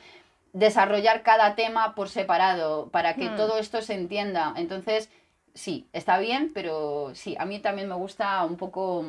[0.52, 3.36] desarrollar cada tema por separado para que hmm.
[3.36, 4.54] todo esto se entienda.
[4.56, 5.10] Entonces,
[5.54, 9.04] sí, está bien, pero sí, a mí también me gusta un poco,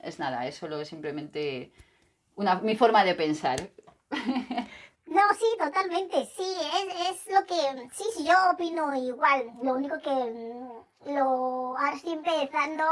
[0.00, 1.72] es nada, es solo simplemente
[2.36, 3.68] una, mi forma de pensar.
[5.14, 9.96] No, sí, totalmente, sí, es, es lo que, sí, sí, yo opino igual, lo único
[10.00, 12.84] que mm, lo ahora estoy empezando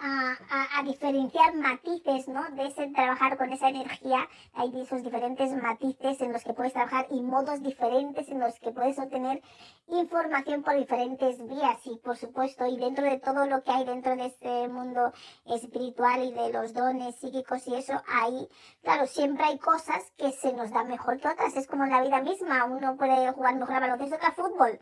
[0.00, 2.48] a, diferenciar matices, ¿no?
[2.50, 4.28] De ese trabajar con esa energía.
[4.54, 8.70] Hay esos diferentes matices en los que puedes trabajar y modos diferentes en los que
[8.70, 9.42] puedes obtener
[9.88, 11.78] información por diferentes vías.
[11.84, 15.12] Y por supuesto, y dentro de todo lo que hay dentro de este mundo
[15.46, 18.48] espiritual y de los dones psíquicos y eso, hay,
[18.82, 21.56] claro, siempre hay cosas que se nos dan mejor que otras.
[21.56, 22.64] Es como en la vida misma.
[22.64, 24.78] Uno puede jugar mejor a baloncesto que a fútbol.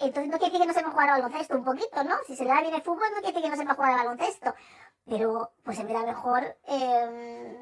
[0.00, 2.16] Entonces no quiere decir que no sepa jugar al baloncesto un poquito, ¿no?
[2.26, 4.06] Si se le da bien el fútbol no quiere decir que no sepa jugar al
[4.06, 4.54] baloncesto.
[5.06, 7.56] Pero pues se me da mejor eh,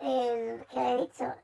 [0.00, 1.34] el que he dicho.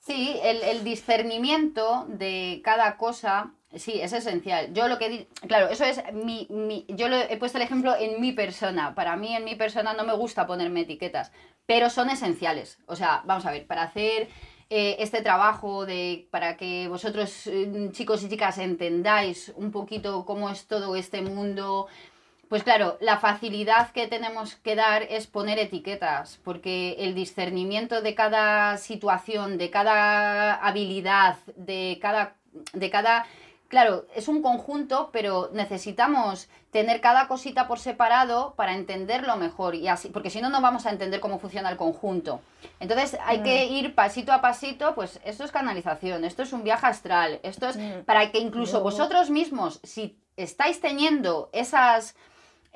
[0.00, 4.72] Sí, el, discernimiento de cada cosa, sí, es esencial.
[4.72, 8.30] Yo lo que claro, eso es mi, mi, yo he puesto el ejemplo en mi
[8.30, 8.94] persona.
[8.94, 11.32] Para mí, en mi persona, no me gusta ponerme etiquetas,
[11.66, 12.78] pero son esenciales.
[12.86, 14.28] O sea, vamos a ver, para hacer
[14.68, 20.50] eh, este trabajo de, para que vosotros, eh, chicos y chicas, entendáis un poquito cómo
[20.50, 21.86] es todo este mundo.
[22.48, 28.14] Pues claro, la facilidad que tenemos que dar es poner etiquetas, porque el discernimiento de
[28.14, 32.34] cada situación, de cada habilidad, de cada,
[32.72, 33.26] de cada
[33.68, 39.88] claro, es un conjunto, pero necesitamos tener cada cosita por separado para entenderlo mejor y
[39.88, 42.40] así, porque si no no vamos a entender cómo funciona el conjunto.
[42.80, 43.72] Entonces hay que mm.
[43.72, 47.76] ir pasito a pasito, pues esto es canalización, esto es un viaje astral, esto es
[47.76, 48.04] mm.
[48.04, 52.14] para que incluso vosotros mismos, si estáis teniendo esas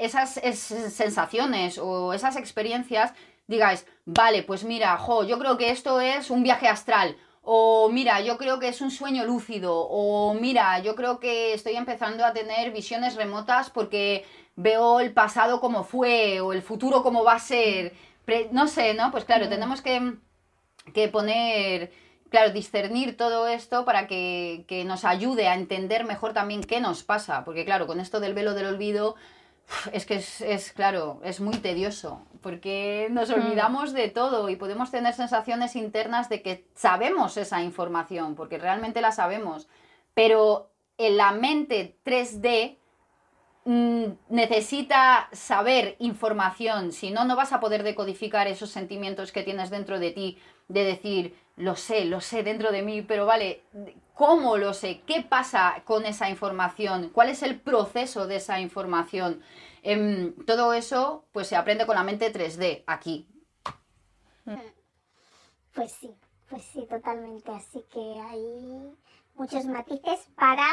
[0.01, 3.13] esas sensaciones o esas experiencias,
[3.47, 8.21] digáis, vale, pues mira, jo, yo creo que esto es un viaje astral o mira,
[8.21, 9.75] yo creo que es un sueño lúcido.
[9.89, 14.25] O mira, yo creo que estoy empezando a tener visiones remotas porque
[14.57, 17.95] veo el pasado como fue o el futuro como va a ser.
[18.53, 19.11] no sé, ¿no?
[19.11, 20.15] Pues claro, tenemos que,
[20.95, 21.93] que, poner,
[22.31, 27.03] claro, discernir todo esto para que, que nos ayude a entender mejor también qué nos
[27.05, 27.45] pasa.
[27.45, 29.17] Porque claro, con esto del velo del olvido
[29.93, 33.35] es que es, claro, es muy tedioso, porque nos hmm.
[33.35, 39.01] olvidamos de todo y podemos tener sensaciones internas de que sabemos esa información, porque realmente
[39.01, 39.69] la sabemos,
[40.15, 42.77] pero en la mente 3D
[43.65, 49.71] mm, necesita saber información, si no, no vas a poder decodificar esos sentimientos que tienes
[49.71, 50.39] dentro de ti,
[50.69, 53.63] de decir, lo sé, lo sé dentro de mí, pero vale,
[54.21, 55.01] ¿cómo lo sé?
[55.07, 57.09] ¿Qué pasa con esa información?
[57.09, 59.41] ¿Cuál es el proceso de esa información?
[59.83, 63.27] Em, todo eso pues se aprende con la mente 3D aquí.
[65.73, 66.15] Pues sí,
[66.51, 67.51] pues sí, totalmente.
[67.51, 68.95] Así que hay
[69.37, 70.67] muchos matices para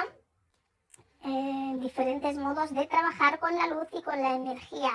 [1.23, 4.91] eh, diferentes modos de trabajar con la luz y con la energía.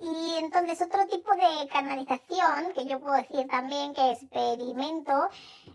[0.00, 5.28] Y entonces otro tipo de canalización que yo puedo decir también que experimento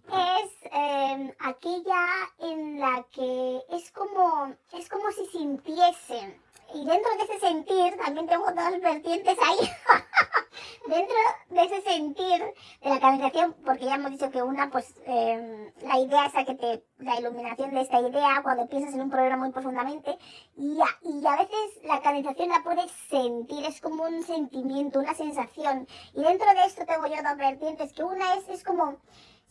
[0.08, 2.08] es em, aquella
[2.40, 6.49] en la que es como, es como si sintiesen.
[6.74, 9.70] Y dentro de ese sentir también tengo dos vertientes ahí.
[10.88, 11.16] dentro
[11.50, 16.00] de ese sentir de la canalización, porque ya hemos dicho que una, pues em, la
[16.00, 19.52] idea es que te, la iluminación de esta idea cuando piensas en un problema muy
[19.52, 20.18] profundamente,
[20.58, 25.88] y, y a veces la canalización la puedes sentir, es como un sentimiento, una sensación.
[26.14, 28.98] Y dentro de esto tengo yo dos vertientes, que una es, es como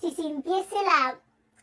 [0.00, 1.18] si sintiese la,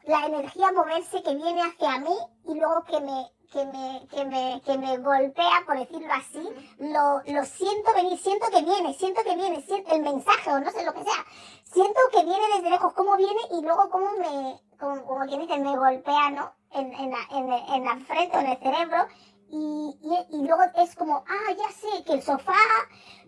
[0.06, 2.16] la energía moverse que viene hacia mí
[2.48, 7.22] y luego que me que me, que me, que me golpea, por decirlo así, lo,
[7.26, 10.86] lo siento venir, siento que viene, siento que viene, siento el mensaje o no sé
[10.86, 11.26] lo que sea,
[11.64, 15.58] siento que viene desde lejos, cómo viene y luego cómo me, como, como quien dice,
[15.60, 16.54] me golpea, ¿no?
[16.72, 19.08] En, en, la, en, en la frente o en el cerebro
[19.50, 19.98] y,
[20.32, 22.54] y, luego es como, ah, ya sé que el sofá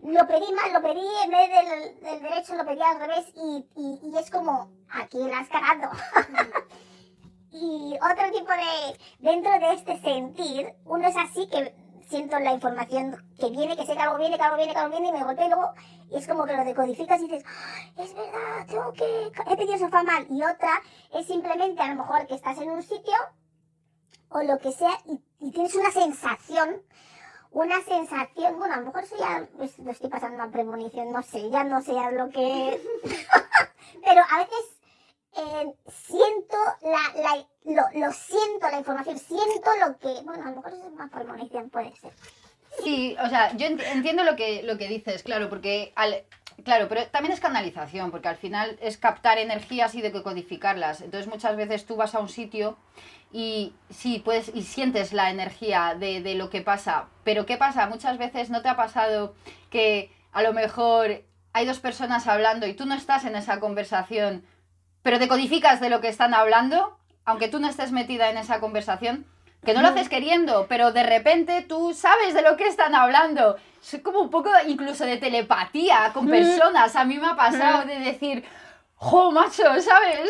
[0.04, 3.66] lo pedí mal, lo pedí en vez del, del derecho, lo pedí al revés y,
[3.76, 5.92] y, es como, aquí la has cagado.
[7.60, 11.74] Y otro tipo de, dentro de este sentir, uno es así que
[12.08, 14.92] siento la información que viene, que sé que algo viene, que algo viene, que algo
[14.92, 15.74] viene y me golpeo y luego
[16.12, 19.80] es como que lo decodificas y dices, ah, es verdad, tengo que, he pedido el
[19.80, 20.26] sofá mal.
[20.30, 20.82] Y otra
[21.14, 23.16] es simplemente a lo mejor que estás en un sitio
[24.30, 26.82] o lo que sea y, tienes una sensación,
[27.52, 31.22] una sensación, bueno, a lo mejor eso ya pues, lo estoy pasando a premonición, no
[31.22, 32.82] sé, ya no sé lo que...
[34.04, 34.77] Pero a veces
[35.88, 41.12] siento la, lo, siento la información, siento lo que, bueno, a lo mejor es más
[41.12, 42.12] premonición, puede ser.
[42.84, 46.24] Sí, o sea, yo entiendo lo que, lo que dices, claro, porque al,
[46.64, 51.02] Claro, pero también es canalización, porque al final es captar energías y decodificarlas.
[51.02, 52.78] Entonces muchas veces tú vas a un sitio
[53.32, 57.10] y sí, puedes, y sientes la energía de lo que pasa.
[57.24, 57.86] Pero ¿qué pasa?
[57.88, 59.36] Muchas veces no te ha pasado
[59.70, 61.24] que a lo mejor
[61.54, 64.44] hay dos personas hablando y tú no estás en esa conversación,
[65.08, 69.26] pero decodificas de lo que están hablando, aunque tú no estés metida en esa conversación,
[69.66, 73.56] que no lo haces queriendo, pero de repente tú sabes de lo que están hablando.
[73.82, 76.94] Es como un poco incluso de telepatía con personas.
[76.98, 78.44] A mí me ha pasado de decir,
[78.96, 79.80] ¡jo, macho!
[79.80, 80.30] ¿Sabes?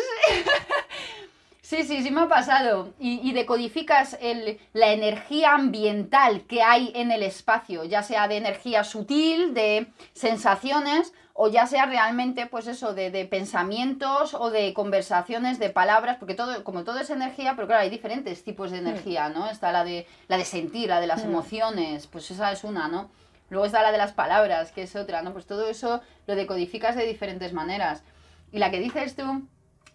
[1.60, 2.94] Sí, sí, sí me ha pasado.
[2.98, 8.84] Y, decodificas el, la energía ambiental que hay en el espacio, ya sea de energía
[8.84, 15.60] sutil, de sensaciones, o ya sea realmente, pues eso, de, de, pensamientos o de conversaciones,
[15.60, 19.28] de palabras, porque todo, como todo es energía, pero claro, hay diferentes tipos de energía,
[19.28, 19.48] ¿no?
[19.48, 23.08] Está la de, la de sentir, la de las emociones, pues esa es una, ¿no?
[23.50, 25.32] Luego está la de las palabras, que es otra, ¿no?
[25.32, 28.02] Pues todo eso lo decodificas de diferentes maneras.
[28.50, 29.46] Y la que dices tú,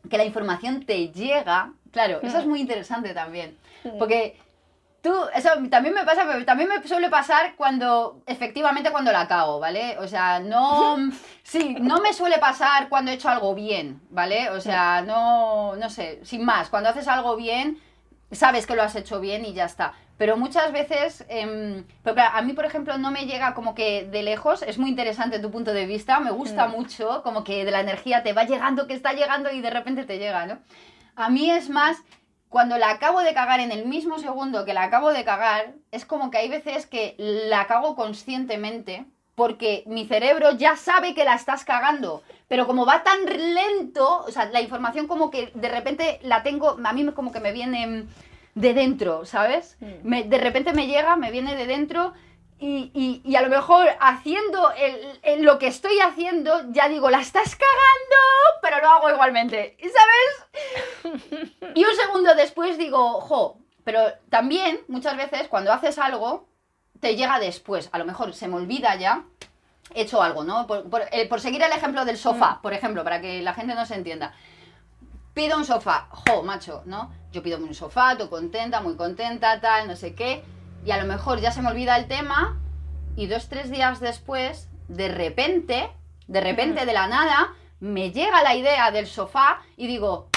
[0.10, 2.50] que la información te llega, claro, eso es mm.
[2.50, 3.58] muy interesante también.
[4.00, 4.40] Porque
[5.04, 9.60] tú, eso también me pasa, pero también me suele pasar cuando, efectivamente, cuando la cago,
[9.60, 10.00] ¿vale?
[10.00, 10.98] O sea, no,
[11.44, 14.50] sí, no me suele pasar cuando he hecho algo bien, ¿vale?
[14.50, 17.80] O sea, no, no sé, sin más, cuando haces algo bien,
[18.32, 19.94] sabes que lo has hecho bien y ya está.
[20.18, 24.62] Pero muchas veces, eh, a mí, por ejemplo, no me llega como que de lejos,
[24.62, 28.24] es muy interesante tu punto de vista, me gusta mucho, como que de la energía
[28.24, 30.60] te va llegando, que está llegando y de repente te llega, ¿no?
[31.16, 31.98] A mí es más,
[32.54, 36.06] cuando la acabo de cagar en el mismo segundo que la acabo de cagar, es
[36.06, 41.34] como que hay veces que la cago conscientemente, porque mi cerebro ya sabe que la
[41.34, 46.20] estás cagando, pero como va tan lento, o sea, la información como que de repente
[46.22, 48.06] la tengo, a mí como que me viene
[48.54, 49.76] de dentro, ¿sabes?
[49.80, 50.30] Mm.
[50.30, 52.14] de repente me llega, me viene de dentro
[52.60, 57.56] y, y, a lo mejor haciendo el, lo que estoy haciendo, ya digo, la estás
[57.56, 61.52] cagando, pero lo hago igualmente, ¿sabes?
[61.76, 66.48] Y un segundo después digo, jo, pero también muchas veces cuando haces algo,
[67.00, 69.26] te llega después, a lo mejor se me olvida ya,
[69.94, 70.68] he hecho algo, ¿no?
[70.68, 72.62] Por, por, eh, seguir el ejemplo del sofá, mm.
[72.62, 74.34] por ejemplo, para que la gente no se entienda.
[75.34, 77.12] Pido un sofá, jo, macho, ¿no?
[77.34, 80.44] yo pido un sofá, tú contenta, muy contenta, tal, no sé qué,
[80.86, 82.60] y a lo mejor ya se me olvida el tema
[83.16, 85.90] y dos, tres días después, de repente,
[86.28, 90.30] de repente, de la nada, me llega la idea del sofá y digo,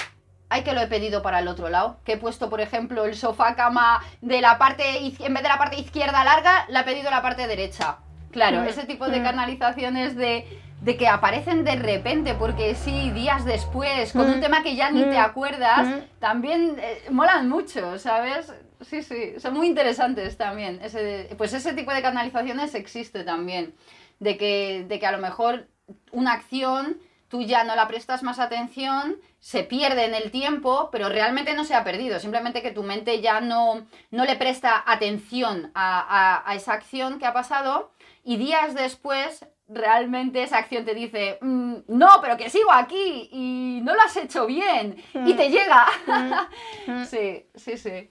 [0.48, 3.16] ay que lo he pedido para el otro lado, que he puesto, por ejemplo, el
[3.16, 7.10] sofá cama de la parte, en vez de la parte izquierda larga, la he pedido
[7.10, 7.98] la parte derecha.
[8.30, 10.46] Claro, ese tipo de canalizaciones de
[10.80, 14.40] de que aparecen de repente, porque sí, días después, con un mm.
[14.40, 15.24] tema que ya ni te mm.
[15.24, 16.20] acuerdas, mm.
[16.20, 18.52] también eh, molan mucho, ¿sabes?
[18.82, 20.80] Sí, sí, son muy interesantes también.
[20.82, 23.74] Ese, pues ese tipo de canalizaciones existe también,
[24.18, 25.68] de que, de que a lo mejor
[26.12, 26.98] una acción
[27.28, 31.64] tú ya no la prestas más atención, se pierde en el tiempo, pero realmente no
[31.64, 36.54] se ha perdido, simplemente que tu mente ya no, no le presta atención a, a
[36.54, 37.90] esa acción que ha pasado
[38.22, 43.80] y días después realmente esa acción te dice, mm, no, pero que sigo aquí y
[43.82, 45.86] no lo has hecho bien y te llega.
[47.08, 48.10] sí, sí, sí.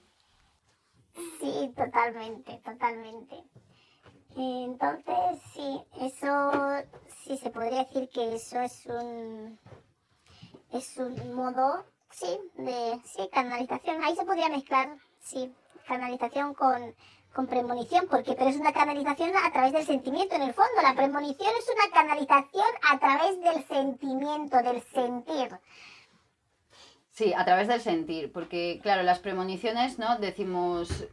[1.40, 3.44] Sí, totalmente, totalmente.
[4.36, 6.52] Entonces, sí, eso
[7.24, 9.58] sí se podría decir que eso es un
[10.72, 14.02] es un modo, sí, de sí, canalización.
[14.04, 15.54] Ahí se podría mezclar, sí,
[15.86, 16.94] canalización con
[17.36, 20.82] con premonición, porque pero es una canalización a través del sentimiento en el fondo.
[20.82, 25.50] La premonición es una canalización a través del sentimiento, del sentir.
[27.16, 30.18] Sí, a través del sentir, porque claro, las premoniciones, ¿no?
[30.18, 31.06] Decimos,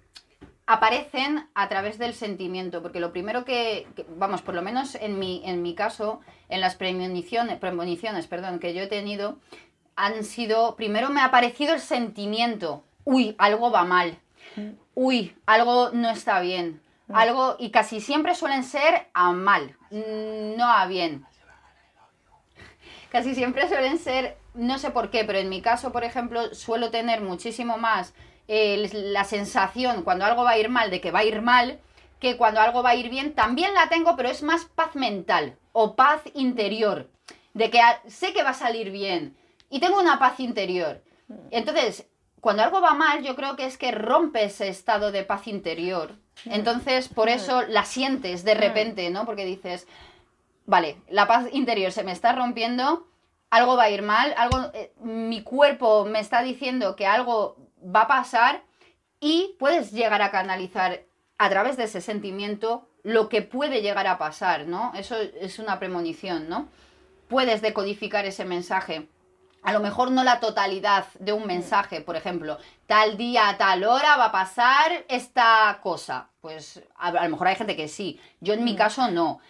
[0.66, 3.88] aparecen a través del sentimiento, porque lo primero que,
[4.18, 8.74] vamos, por lo menos en mi, en mi caso, en las premoniciones, premoniciones perdón, que
[8.74, 9.38] yo he tenido,
[9.96, 14.20] han sido, primero me ha aparecido el sentimiento, uy, algo va mal,
[14.96, 16.82] uy, algo no está bien.
[17.14, 21.26] Algo, y casi siempre suelen ser a mal, mm, no a bien.
[23.10, 26.92] Casi siempre suelen ser, no sé por qué, pero en mi caso, por ejemplo, suelo
[26.92, 28.14] tener muchísimo más
[28.48, 31.80] eh, la sensación cuando algo va a ir mal de que va a ir mal,
[32.20, 35.58] que cuando algo va a ir bien, también la tengo, pero es más paz mental
[35.72, 37.10] o paz interior,
[37.54, 39.36] de que sé que va a salir bien
[39.70, 41.04] y tengo una paz interior.
[41.52, 42.06] Entonces,
[42.42, 46.18] cuando algo va mal, yo creo que es que rompe ese estado de paz interior.
[46.46, 49.26] Entonces, por eso la sientes de repente, ¿no?
[49.26, 49.88] Porque dices,
[50.66, 53.08] vale, la paz interior se me está rompiendo,
[53.54, 58.02] algo va a ir mal, algo, eh, mi cuerpo me está diciendo que algo va
[58.02, 58.64] a pasar
[59.20, 61.04] y puedes llegar a canalizar
[61.38, 64.92] a través de ese sentimiento lo que puede llegar a pasar, ¿no?
[64.96, 66.68] Eso es una premonición, ¿no?
[67.28, 69.08] Puedes decodificar ese mensaje.
[69.62, 73.84] A lo mejor no la totalidad de un mensaje, por ejemplo, tal día, a tal
[73.84, 76.30] hora va a pasar esta cosa.
[76.42, 78.20] Pues a, a lo mejor hay gente que sí.
[78.42, 79.42] Yo en mi caso no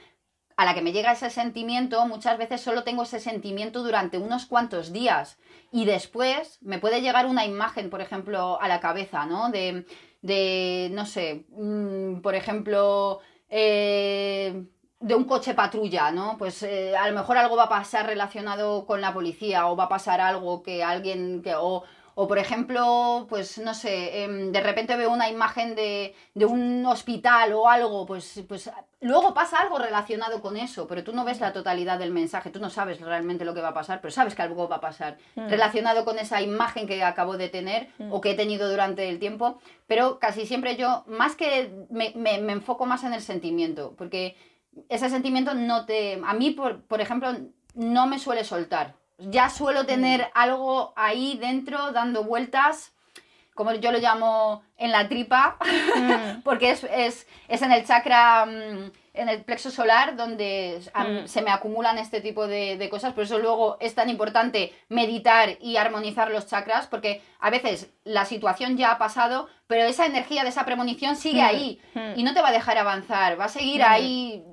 [0.57, 4.45] a la que me llega ese sentimiento, muchas veces solo tengo ese sentimiento durante unos
[4.45, 5.37] cuantos días
[5.71, 9.49] y después me puede llegar una imagen, por ejemplo, a la cabeza, ¿no?
[9.49, 9.85] De,
[10.21, 14.65] de no sé, mm, por ejemplo, eh,
[14.99, 16.37] de un coche patrulla, ¿no?
[16.37, 19.85] Pues eh, a lo mejor algo va a pasar relacionado con la policía o va
[19.85, 21.55] a pasar algo que alguien que...
[22.15, 27.53] o por ejemplo, pues no sé, em, de repente veo una imagen de, un hospital
[27.53, 28.69] o algo, pues, pues
[29.01, 32.59] luego pasa algo relacionado con eso, pero tú no ves la totalidad del mensaje, tú
[32.59, 35.17] no sabes realmente lo que va a pasar, pero sabes que algo va a pasar
[35.35, 35.49] mm.
[35.49, 38.13] relacionado con esa imagen que acabo de tener mm.
[38.13, 42.53] o que he tenido durante el tiempo, pero casi siempre yo, más que me, me,
[42.53, 44.35] enfoco más en el sentimiento, porque
[44.89, 47.35] ese sentimiento no te, a mí, por, por ejemplo,
[47.75, 50.31] no me suele soltar ya suelo tener mm.
[50.33, 52.93] algo ahí dentro dando vueltas,
[53.53, 55.57] como yo lo llamo en la tripa,
[55.95, 56.41] mm.
[56.43, 60.81] porque es, en el chakra, mm, en el plexo solar, donde
[61.25, 63.13] se me acumulan este tipo de, cosas.
[63.13, 68.25] Por eso luego es tan importante meditar y armonizar los chakras, porque a veces la
[68.25, 71.79] situación ya ha pasado, pero esa energía de esa premonición sigue ahí
[72.15, 74.43] y no te va a dejar avanzar, va a seguir ahí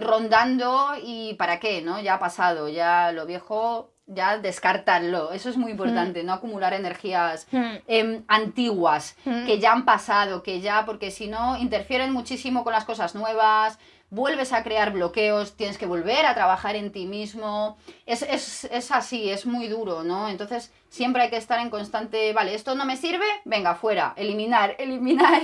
[0.00, 2.00] rondando y para qué, ¿no?
[2.00, 5.32] Ya ha pasado, ya lo viejo, ya descartarlo.
[5.32, 6.26] Eso es muy importante, mm.
[6.26, 7.74] no acumular energías mm.
[7.86, 9.16] em, antiguas
[9.46, 13.78] que ya han pasado, que ya, porque si no, interfieren muchísimo con las cosas nuevas,
[14.10, 17.76] vuelves a crear bloqueos, tienes que volver a trabajar en ti mismo.
[18.06, 20.28] Es, es, es, así, es muy duro, ¿no?
[20.28, 24.76] Entonces siempre hay que estar en constante, vale, esto no me sirve, venga, fuera, eliminar,
[24.78, 25.42] eliminar.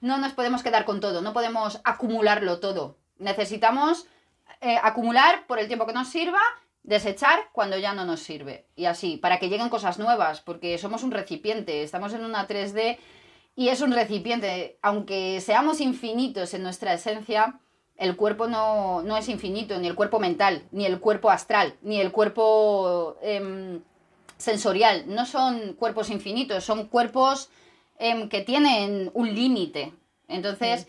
[0.00, 2.98] No nos podemos quedar con todo, no podemos acumularlo todo.
[3.18, 4.06] Necesitamos
[4.60, 6.40] eh, acumular por el tiempo que nos sirva,
[6.82, 8.66] desechar cuando ya no nos sirve.
[8.76, 12.98] Y así, para que lleguen cosas nuevas, porque somos un recipiente, estamos en una 3D
[13.56, 14.78] y es un recipiente.
[14.82, 17.58] Aunque seamos infinitos en nuestra esencia,
[17.96, 22.12] el cuerpo no, es infinito, ni el cuerpo mental, ni el cuerpo astral, ni el
[22.12, 23.80] cuerpo em,
[24.36, 25.04] sensorial.
[25.06, 27.50] No son cuerpos infinitos, son cuerpos
[27.98, 29.92] em, que tienen un límite.
[30.26, 30.88] Entonces,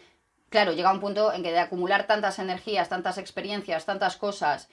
[0.56, 4.70] claro, llega un punto en que de acumular tantas energías, tantas experiencias, tantas cosas,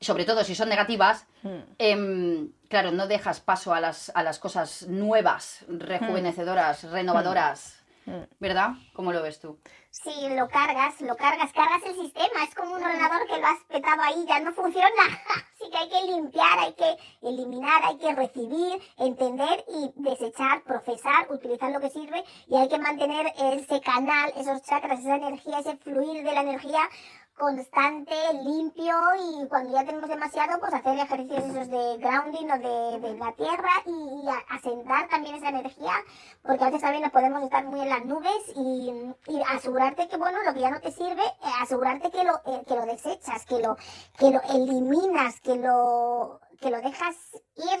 [0.00, 1.58] sobre todo si son negativas, hmm.
[1.76, 6.92] em, claro, no dejas paso a las, a las cosas nuevas, rejuvenecedoras, hmm.
[6.92, 7.78] renovadoras.
[8.06, 8.22] Hmm.
[8.40, 8.70] ¿Verdad?
[8.94, 9.58] ¿Cómo lo ves tú?
[10.04, 12.44] Sí, lo cargas, lo cargas, cargas el sistema.
[12.44, 14.86] Es como un ordenador que lo has petado ahí, ya no funciona.
[15.54, 21.26] Así que hay que limpiar, hay que eliminar, hay que recibir, entender y desechar, procesar,
[21.32, 25.76] utilizar lo que sirve y hay que mantener ese canal, esos chakras, esa energía, ese
[25.78, 26.88] fluir de la energía
[27.38, 28.14] constante,
[28.44, 33.32] limpio y cuando ya tenemos demasiado, pues hacer ejercicios esos de grounding o de, la
[33.32, 35.92] tierra y, asentar también esa energía,
[36.42, 40.42] porque a veces también nos podemos estar muy en las nubes y, asegurarte que, bueno,
[40.42, 43.60] lo que ya no te sirve, eh, asegurarte que lo, eh, que lo desechas, que
[43.60, 43.76] lo,
[44.18, 47.16] que lo eliminas, que lo, que lo dejas
[47.56, 47.80] ir,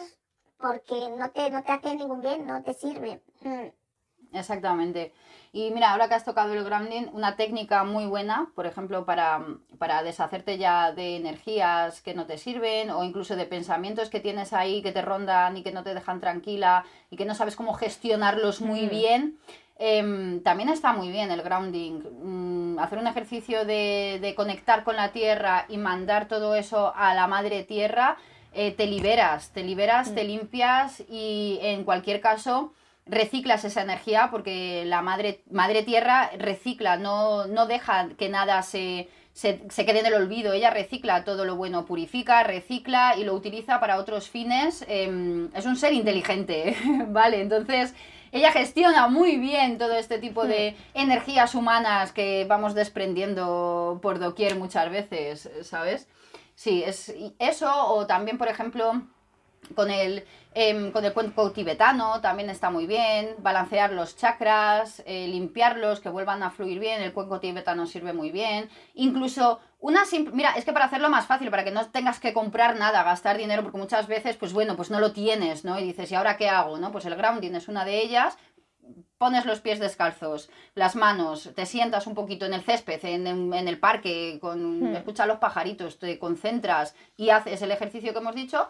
[0.58, 3.22] porque no te, no te hace ningún bien, no te sirve.
[3.42, 4.36] Mm.
[4.36, 5.12] Exactamente.
[5.52, 9.44] Y mira, ahora que has tocado el grounding, una técnica muy buena, por ejemplo, para,
[9.78, 14.52] para, deshacerte ya de energías que no te sirven o incluso de pensamientos que tienes
[14.52, 17.72] ahí que te rondan y que no te dejan tranquila y que no sabes cómo
[17.74, 19.38] gestionarlos muy bien.
[19.78, 22.02] Em, también está muy bien el grounding.
[22.22, 27.14] Mm, hacer un ejercicio de, de, conectar con la tierra y mandar todo eso a
[27.14, 28.16] la madre tierra,
[28.52, 30.26] eh, te liberas, te liberas, te mm.
[30.26, 32.72] limpias y en cualquier caso
[33.08, 39.08] reciclas esa energía porque la madre, madre tierra recicla, no, no deja que nada se,
[39.32, 40.52] se, quede en el olvido.
[40.52, 44.84] Ella recicla todo lo bueno, purifica, recicla y lo utiliza para otros fines.
[44.88, 46.76] Em, es un ser inteligente,
[47.08, 47.40] ¿vale?
[47.40, 47.94] Entonces,
[48.32, 54.56] ella gestiona muy bien todo este tipo de energías humanas que vamos desprendiendo por doquier
[54.56, 56.08] muchas veces, ¿sabes?
[56.54, 59.02] Sí, es eso, o también, por ejemplo,
[59.74, 65.28] con el, em, con el cuenco tibetano también está muy bien, balancear los chakras, eh,
[65.28, 70.34] limpiarlos, que vuelvan a fluir bien, el cuenco tibetano sirve muy bien, incluso una simple,
[70.34, 73.36] mira, es que para hacerlo más fácil, para que no tengas que comprar nada, gastar
[73.36, 75.78] dinero, porque muchas veces, pues bueno, pues no lo tienes, ¿no?
[75.78, 76.78] Y dices, ¿y ahora qué hago?
[76.78, 76.90] ¿no?
[76.90, 78.36] Pues el grounding es una de ellas,
[79.18, 83.78] pones los pies descalzos, las manos, te sientas un poquito en el césped, en, el
[83.78, 84.96] parque, con, hmm.
[84.96, 88.68] escuchas los pajaritos, te concentras y haces el ejercicio que hemos dicho,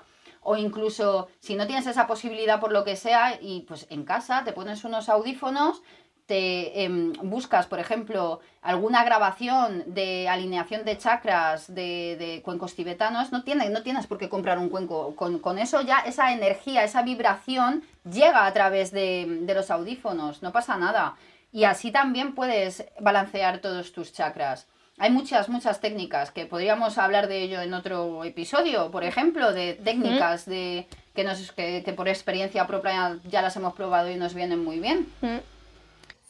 [0.48, 4.44] o incluso si no tienes esa posibilidad por lo que sea y pues en casa
[4.44, 5.82] te pones unos audífonos,
[6.24, 13.44] te em, buscas, por ejemplo, alguna grabación de alineación de chakras de, cuencos tibetanos, no
[13.44, 15.14] tienes, no tienes por qué comprar un cuenco.
[15.16, 20.50] Con, eso ya esa energía, esa vibración llega a través de, de los audífonos, no
[20.50, 21.14] pasa nada.
[21.52, 24.66] Y así también puedes balancear todos tus chakras.
[25.00, 29.74] Hay muchas, muchas técnicas que podríamos hablar de ello en otro episodio, por ejemplo, de
[29.74, 34.64] técnicas de, que, nos, que, por experiencia propia ya las hemos probado y nos vienen
[34.64, 35.06] muy bien.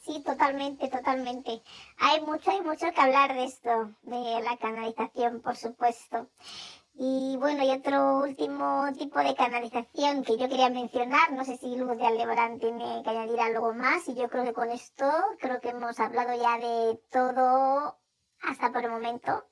[0.05, 1.63] Sí, totalmente, totalmente.
[1.99, 6.29] Hay mucho, hay mucho que hablar de esto, de la canalización, por supuesto.
[6.95, 11.77] Y bueno, y otro último tipo de canalización que yo quería mencionar, no sé si
[11.77, 15.09] Luz de Aldebarán tiene que añadir algo más, y yo creo que con esto
[15.39, 17.98] creo que hemos hablado ya de todo
[18.43, 19.45] hasta por el momento,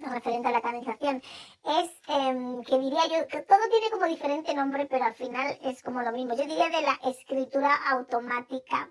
[0.00, 1.22] referente a la canalización,
[1.64, 5.82] es em, que diría yo que todo tiene como diferente nombre, pero al final es
[5.82, 6.34] como lo mismo.
[6.34, 8.90] Yo diría de la escritura automática.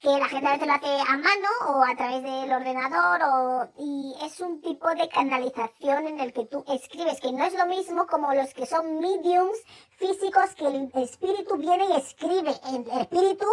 [0.00, 3.72] Que la gente a veces lo hace a mano o a través del ordenador o,
[3.78, 7.64] y es un tipo de canalización en el que tú escribes, que no es lo
[7.64, 9.56] mismo como los que son mediums
[9.96, 13.46] físicos que el espíritu viene y escribe el espíritu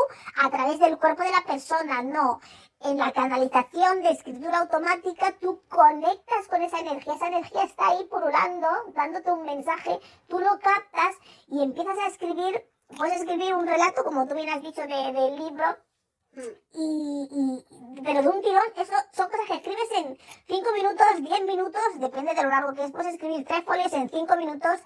[0.44, 2.42] a través del cuerpo de la persona, no
[2.84, 8.06] en la canalización de escritura automática, tú conectas con esa energía, esa energía está ahí
[8.06, 11.16] purulando, dándote un mensaje, tú lo captas
[11.48, 12.66] y empiezas a escribir,
[12.98, 15.66] puedes escribir un relato, como tú bien has dicho, del de libro,
[16.74, 17.66] y,
[18.04, 20.18] pero de un tirón, eso son cosas que escribes en
[20.48, 24.10] 5 minutos, 10 minutos, depende de lo largo que es, puedes escribir tres folios en
[24.10, 24.80] 5 minutos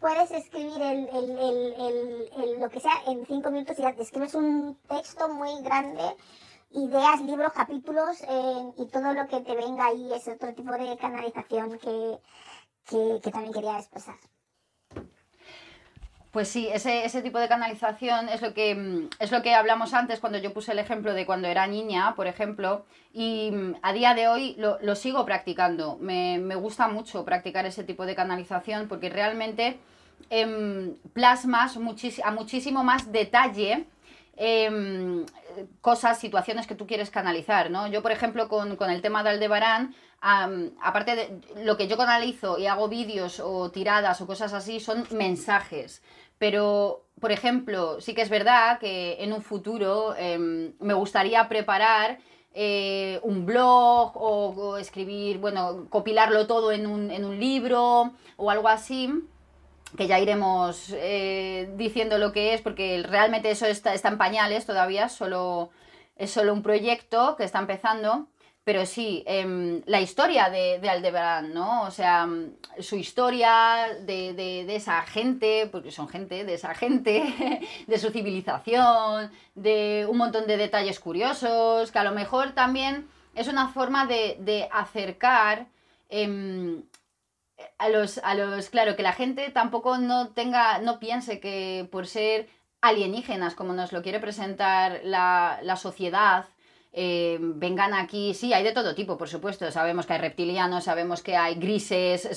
[0.00, 5.28] puedes escribir el, el, el, lo que sea en cinco minutos y escribes un texto
[5.28, 6.16] muy grande,
[6.70, 10.96] ideas, libros, capítulos eh, y todo lo que te venga ahí es otro tipo de
[10.96, 12.18] canalización que,
[12.86, 14.16] que, también quería expresar.
[16.30, 19.94] Pues sí, ese, ese, tipo de canalización es lo, que, mm, es lo que hablamos
[19.94, 23.92] antes cuando yo puse el ejemplo de cuando era niña, por ejemplo, y mm, a
[23.92, 25.98] día de hoy lo, sigo practicando.
[26.00, 29.78] Me, me, gusta mucho practicar ese tipo de canalización porque realmente
[30.28, 33.86] Em, plasmas a muchísimo más detalle
[34.36, 35.24] em,
[35.80, 37.88] cosas, situaciones que tú quieres canalizar, ¿no?
[37.88, 42.66] Yo, por ejemplo, con, el tema de Aldebarán, aparte de lo que yo canalizo y
[42.66, 46.02] hago vídeos o tiradas o cosas así, son mensajes.
[46.40, 52.18] Pero, por ejemplo, sí que es verdad que en un futuro em, me gustaría preparar
[52.54, 58.68] eh, un blog o, escribir, bueno, copilarlo todo en un, en un libro o algo
[58.68, 59.12] así
[59.98, 64.64] que ya iremos eh, diciendo lo que es, porque realmente eso está, está en pañales
[64.64, 65.68] todavía, solo,
[66.16, 68.28] es solo un proyecto que está empezando.
[68.64, 71.82] Pero sí, em, la historia de, de, Aldebarán, ¿no?
[71.82, 72.28] O sea,
[72.78, 80.06] su historia de, esa gente, porque son gente, de esa gente, de su civilización, de
[80.08, 85.66] un montón de detalles curiosos, que a lo mejor también es una forma de, acercar
[86.10, 86.82] em,
[87.78, 92.06] a los, a los, claro, que la gente tampoco no tenga, no piense que por
[92.06, 92.48] ser
[92.82, 96.46] alienígenas, como nos lo quiere presentar la sociedad,
[96.92, 101.22] eh, vengan aquí, sí, hay de todo tipo, por supuesto, sabemos que hay reptilianos, sabemos
[101.22, 102.28] que hay grises,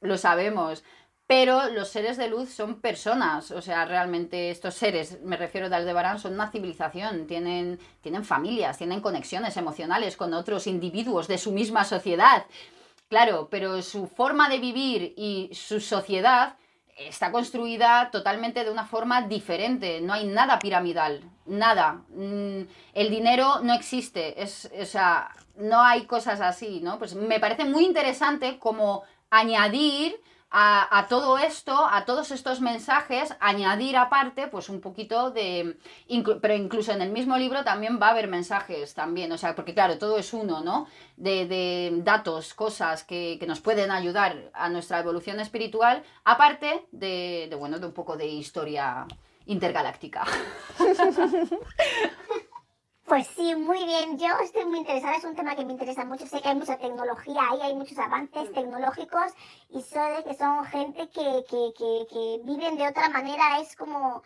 [0.00, 0.82] lo sabemos,
[1.26, 5.76] pero los seres de luz son personas, o sea, realmente estos seres, me refiero de
[5.76, 11.52] Aldebarán, son una civilización, tienen, tienen familias, tienen conexiones emocionales con otros individuos de su
[11.52, 12.44] misma sociedad.
[13.08, 16.56] Claro, pero su forma de vivir y su sociedad
[17.08, 20.00] está construida totalmente de una forma diferente.
[20.00, 22.02] No hay nada piramidal, nada.
[22.10, 22.62] Mm,
[22.94, 26.98] el dinero no existe, es, o sea, no hay cosas así, ¿no?
[26.98, 30.20] Pues me parece muy interesante como añadir
[30.54, 35.78] a, todo esto, a todos estos mensajes, añadir aparte, pues un poquito de.
[36.40, 39.72] pero incluso en el mismo libro también va a haber mensajes también, o sea, porque
[39.72, 40.86] claro, todo es uno, ¿no?
[41.16, 47.78] De, datos, cosas que, que, nos pueden ayudar a nuestra evolución espiritual, aparte de, bueno,
[47.78, 49.06] de un poco de historia
[49.46, 50.24] intergaláctica.
[53.06, 54.18] Pues sí, muy bien.
[54.18, 56.26] Yo estoy muy interesada, es un tema que me interesa mucho.
[56.26, 59.32] Sé que hay mucha tecnología ahí, hay muchos avances tecnológicos
[59.68, 63.60] y sé que son gente que, que, que, que viven de otra manera.
[63.60, 64.22] Es como,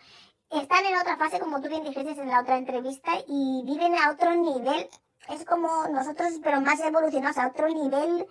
[0.51, 4.11] están en otra fase, como tú bien dijiste en la otra entrevista, y viven a
[4.11, 4.89] otro nivel.
[5.29, 8.27] Es como nosotros, pero más evolucionados, a otro nivel,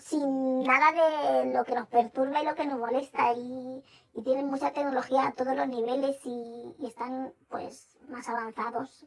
[0.00, 3.32] sin nada de lo que nos perturba y lo que nos molesta.
[3.32, 3.82] Y,
[4.14, 9.06] y tienen mucha tecnología a todos los niveles y, y están pues más avanzados.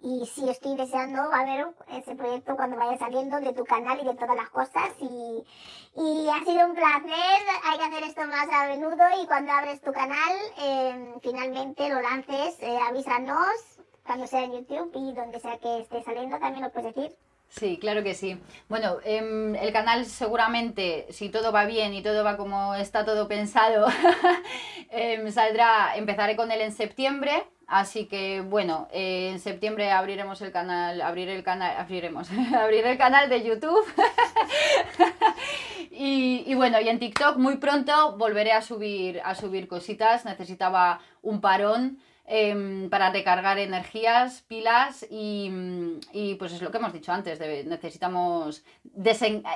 [0.00, 4.04] Y sí, estoy deseando a ver ese proyecto cuando vaya saliendo de tu canal y
[4.04, 4.90] de todas las cosas.
[5.00, 7.40] Y, ha sido un placer.
[7.64, 9.04] Hay que hacer esto más a menudo.
[9.22, 14.92] Y cuando abres tu canal, eh, finalmente lo lances, eh, avísanos cuando sea en YouTube
[14.94, 17.16] y donde sea que esté saliendo, también lo puedes decir.
[17.48, 18.40] Sí, claro que sí.
[18.68, 23.28] Bueno, em, el canal seguramente, si todo va bien y todo va como está todo
[23.28, 23.86] pensado,
[24.90, 27.44] em, saldrá, empezaré con él en septiembre.
[27.66, 32.96] Así que bueno, eh, en septiembre abriremos el canal, abrir el canal, abriremos, abrir el
[32.96, 33.84] canal de YouTube.
[35.90, 40.24] y, bueno, y en TikTok muy pronto volveré a subir, a subir cositas.
[40.24, 41.98] Necesitaba un parón.
[42.28, 45.48] Em, para recargar energías, pilas y,
[46.12, 48.64] y, pues es lo que hemos dicho antes, necesitamos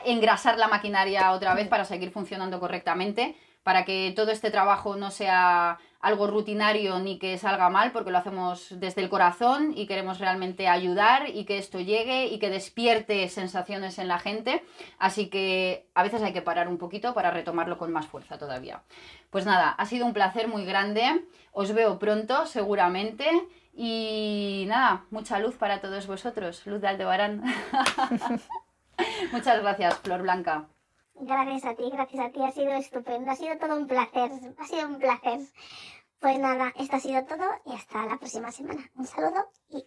[0.05, 3.35] engrasar la maquinaria otra vez para seguir funcionando correctamente,
[3.65, 8.19] para que todo este trabajo no sea algo rutinario ni que salga mal, porque lo
[8.19, 13.29] hacemos desde el corazón y queremos realmente ayudar y que esto llegue y que despierte
[13.29, 14.65] sensaciones en la gente.
[14.99, 18.83] Así que a veces hay que parar un poquito para retomarlo con más fuerza todavía.
[19.29, 21.25] Pues nada, ha sido un placer muy grande.
[21.53, 23.29] Os veo pronto, seguramente.
[23.75, 26.67] Y nada, mucha luz para todos vosotros.
[26.67, 27.43] Luz de Aldebarán.
[29.33, 30.67] Muchas gracias, Flor Blanca.
[31.23, 34.65] Gracias a ti, gracias a ti, ha sido estupendo, ha sido todo un placer, ha
[34.67, 35.41] sido un placer.
[36.19, 38.91] Pues nada, esto ha sido todo y hasta la próxima semana.
[38.95, 39.85] Un saludo y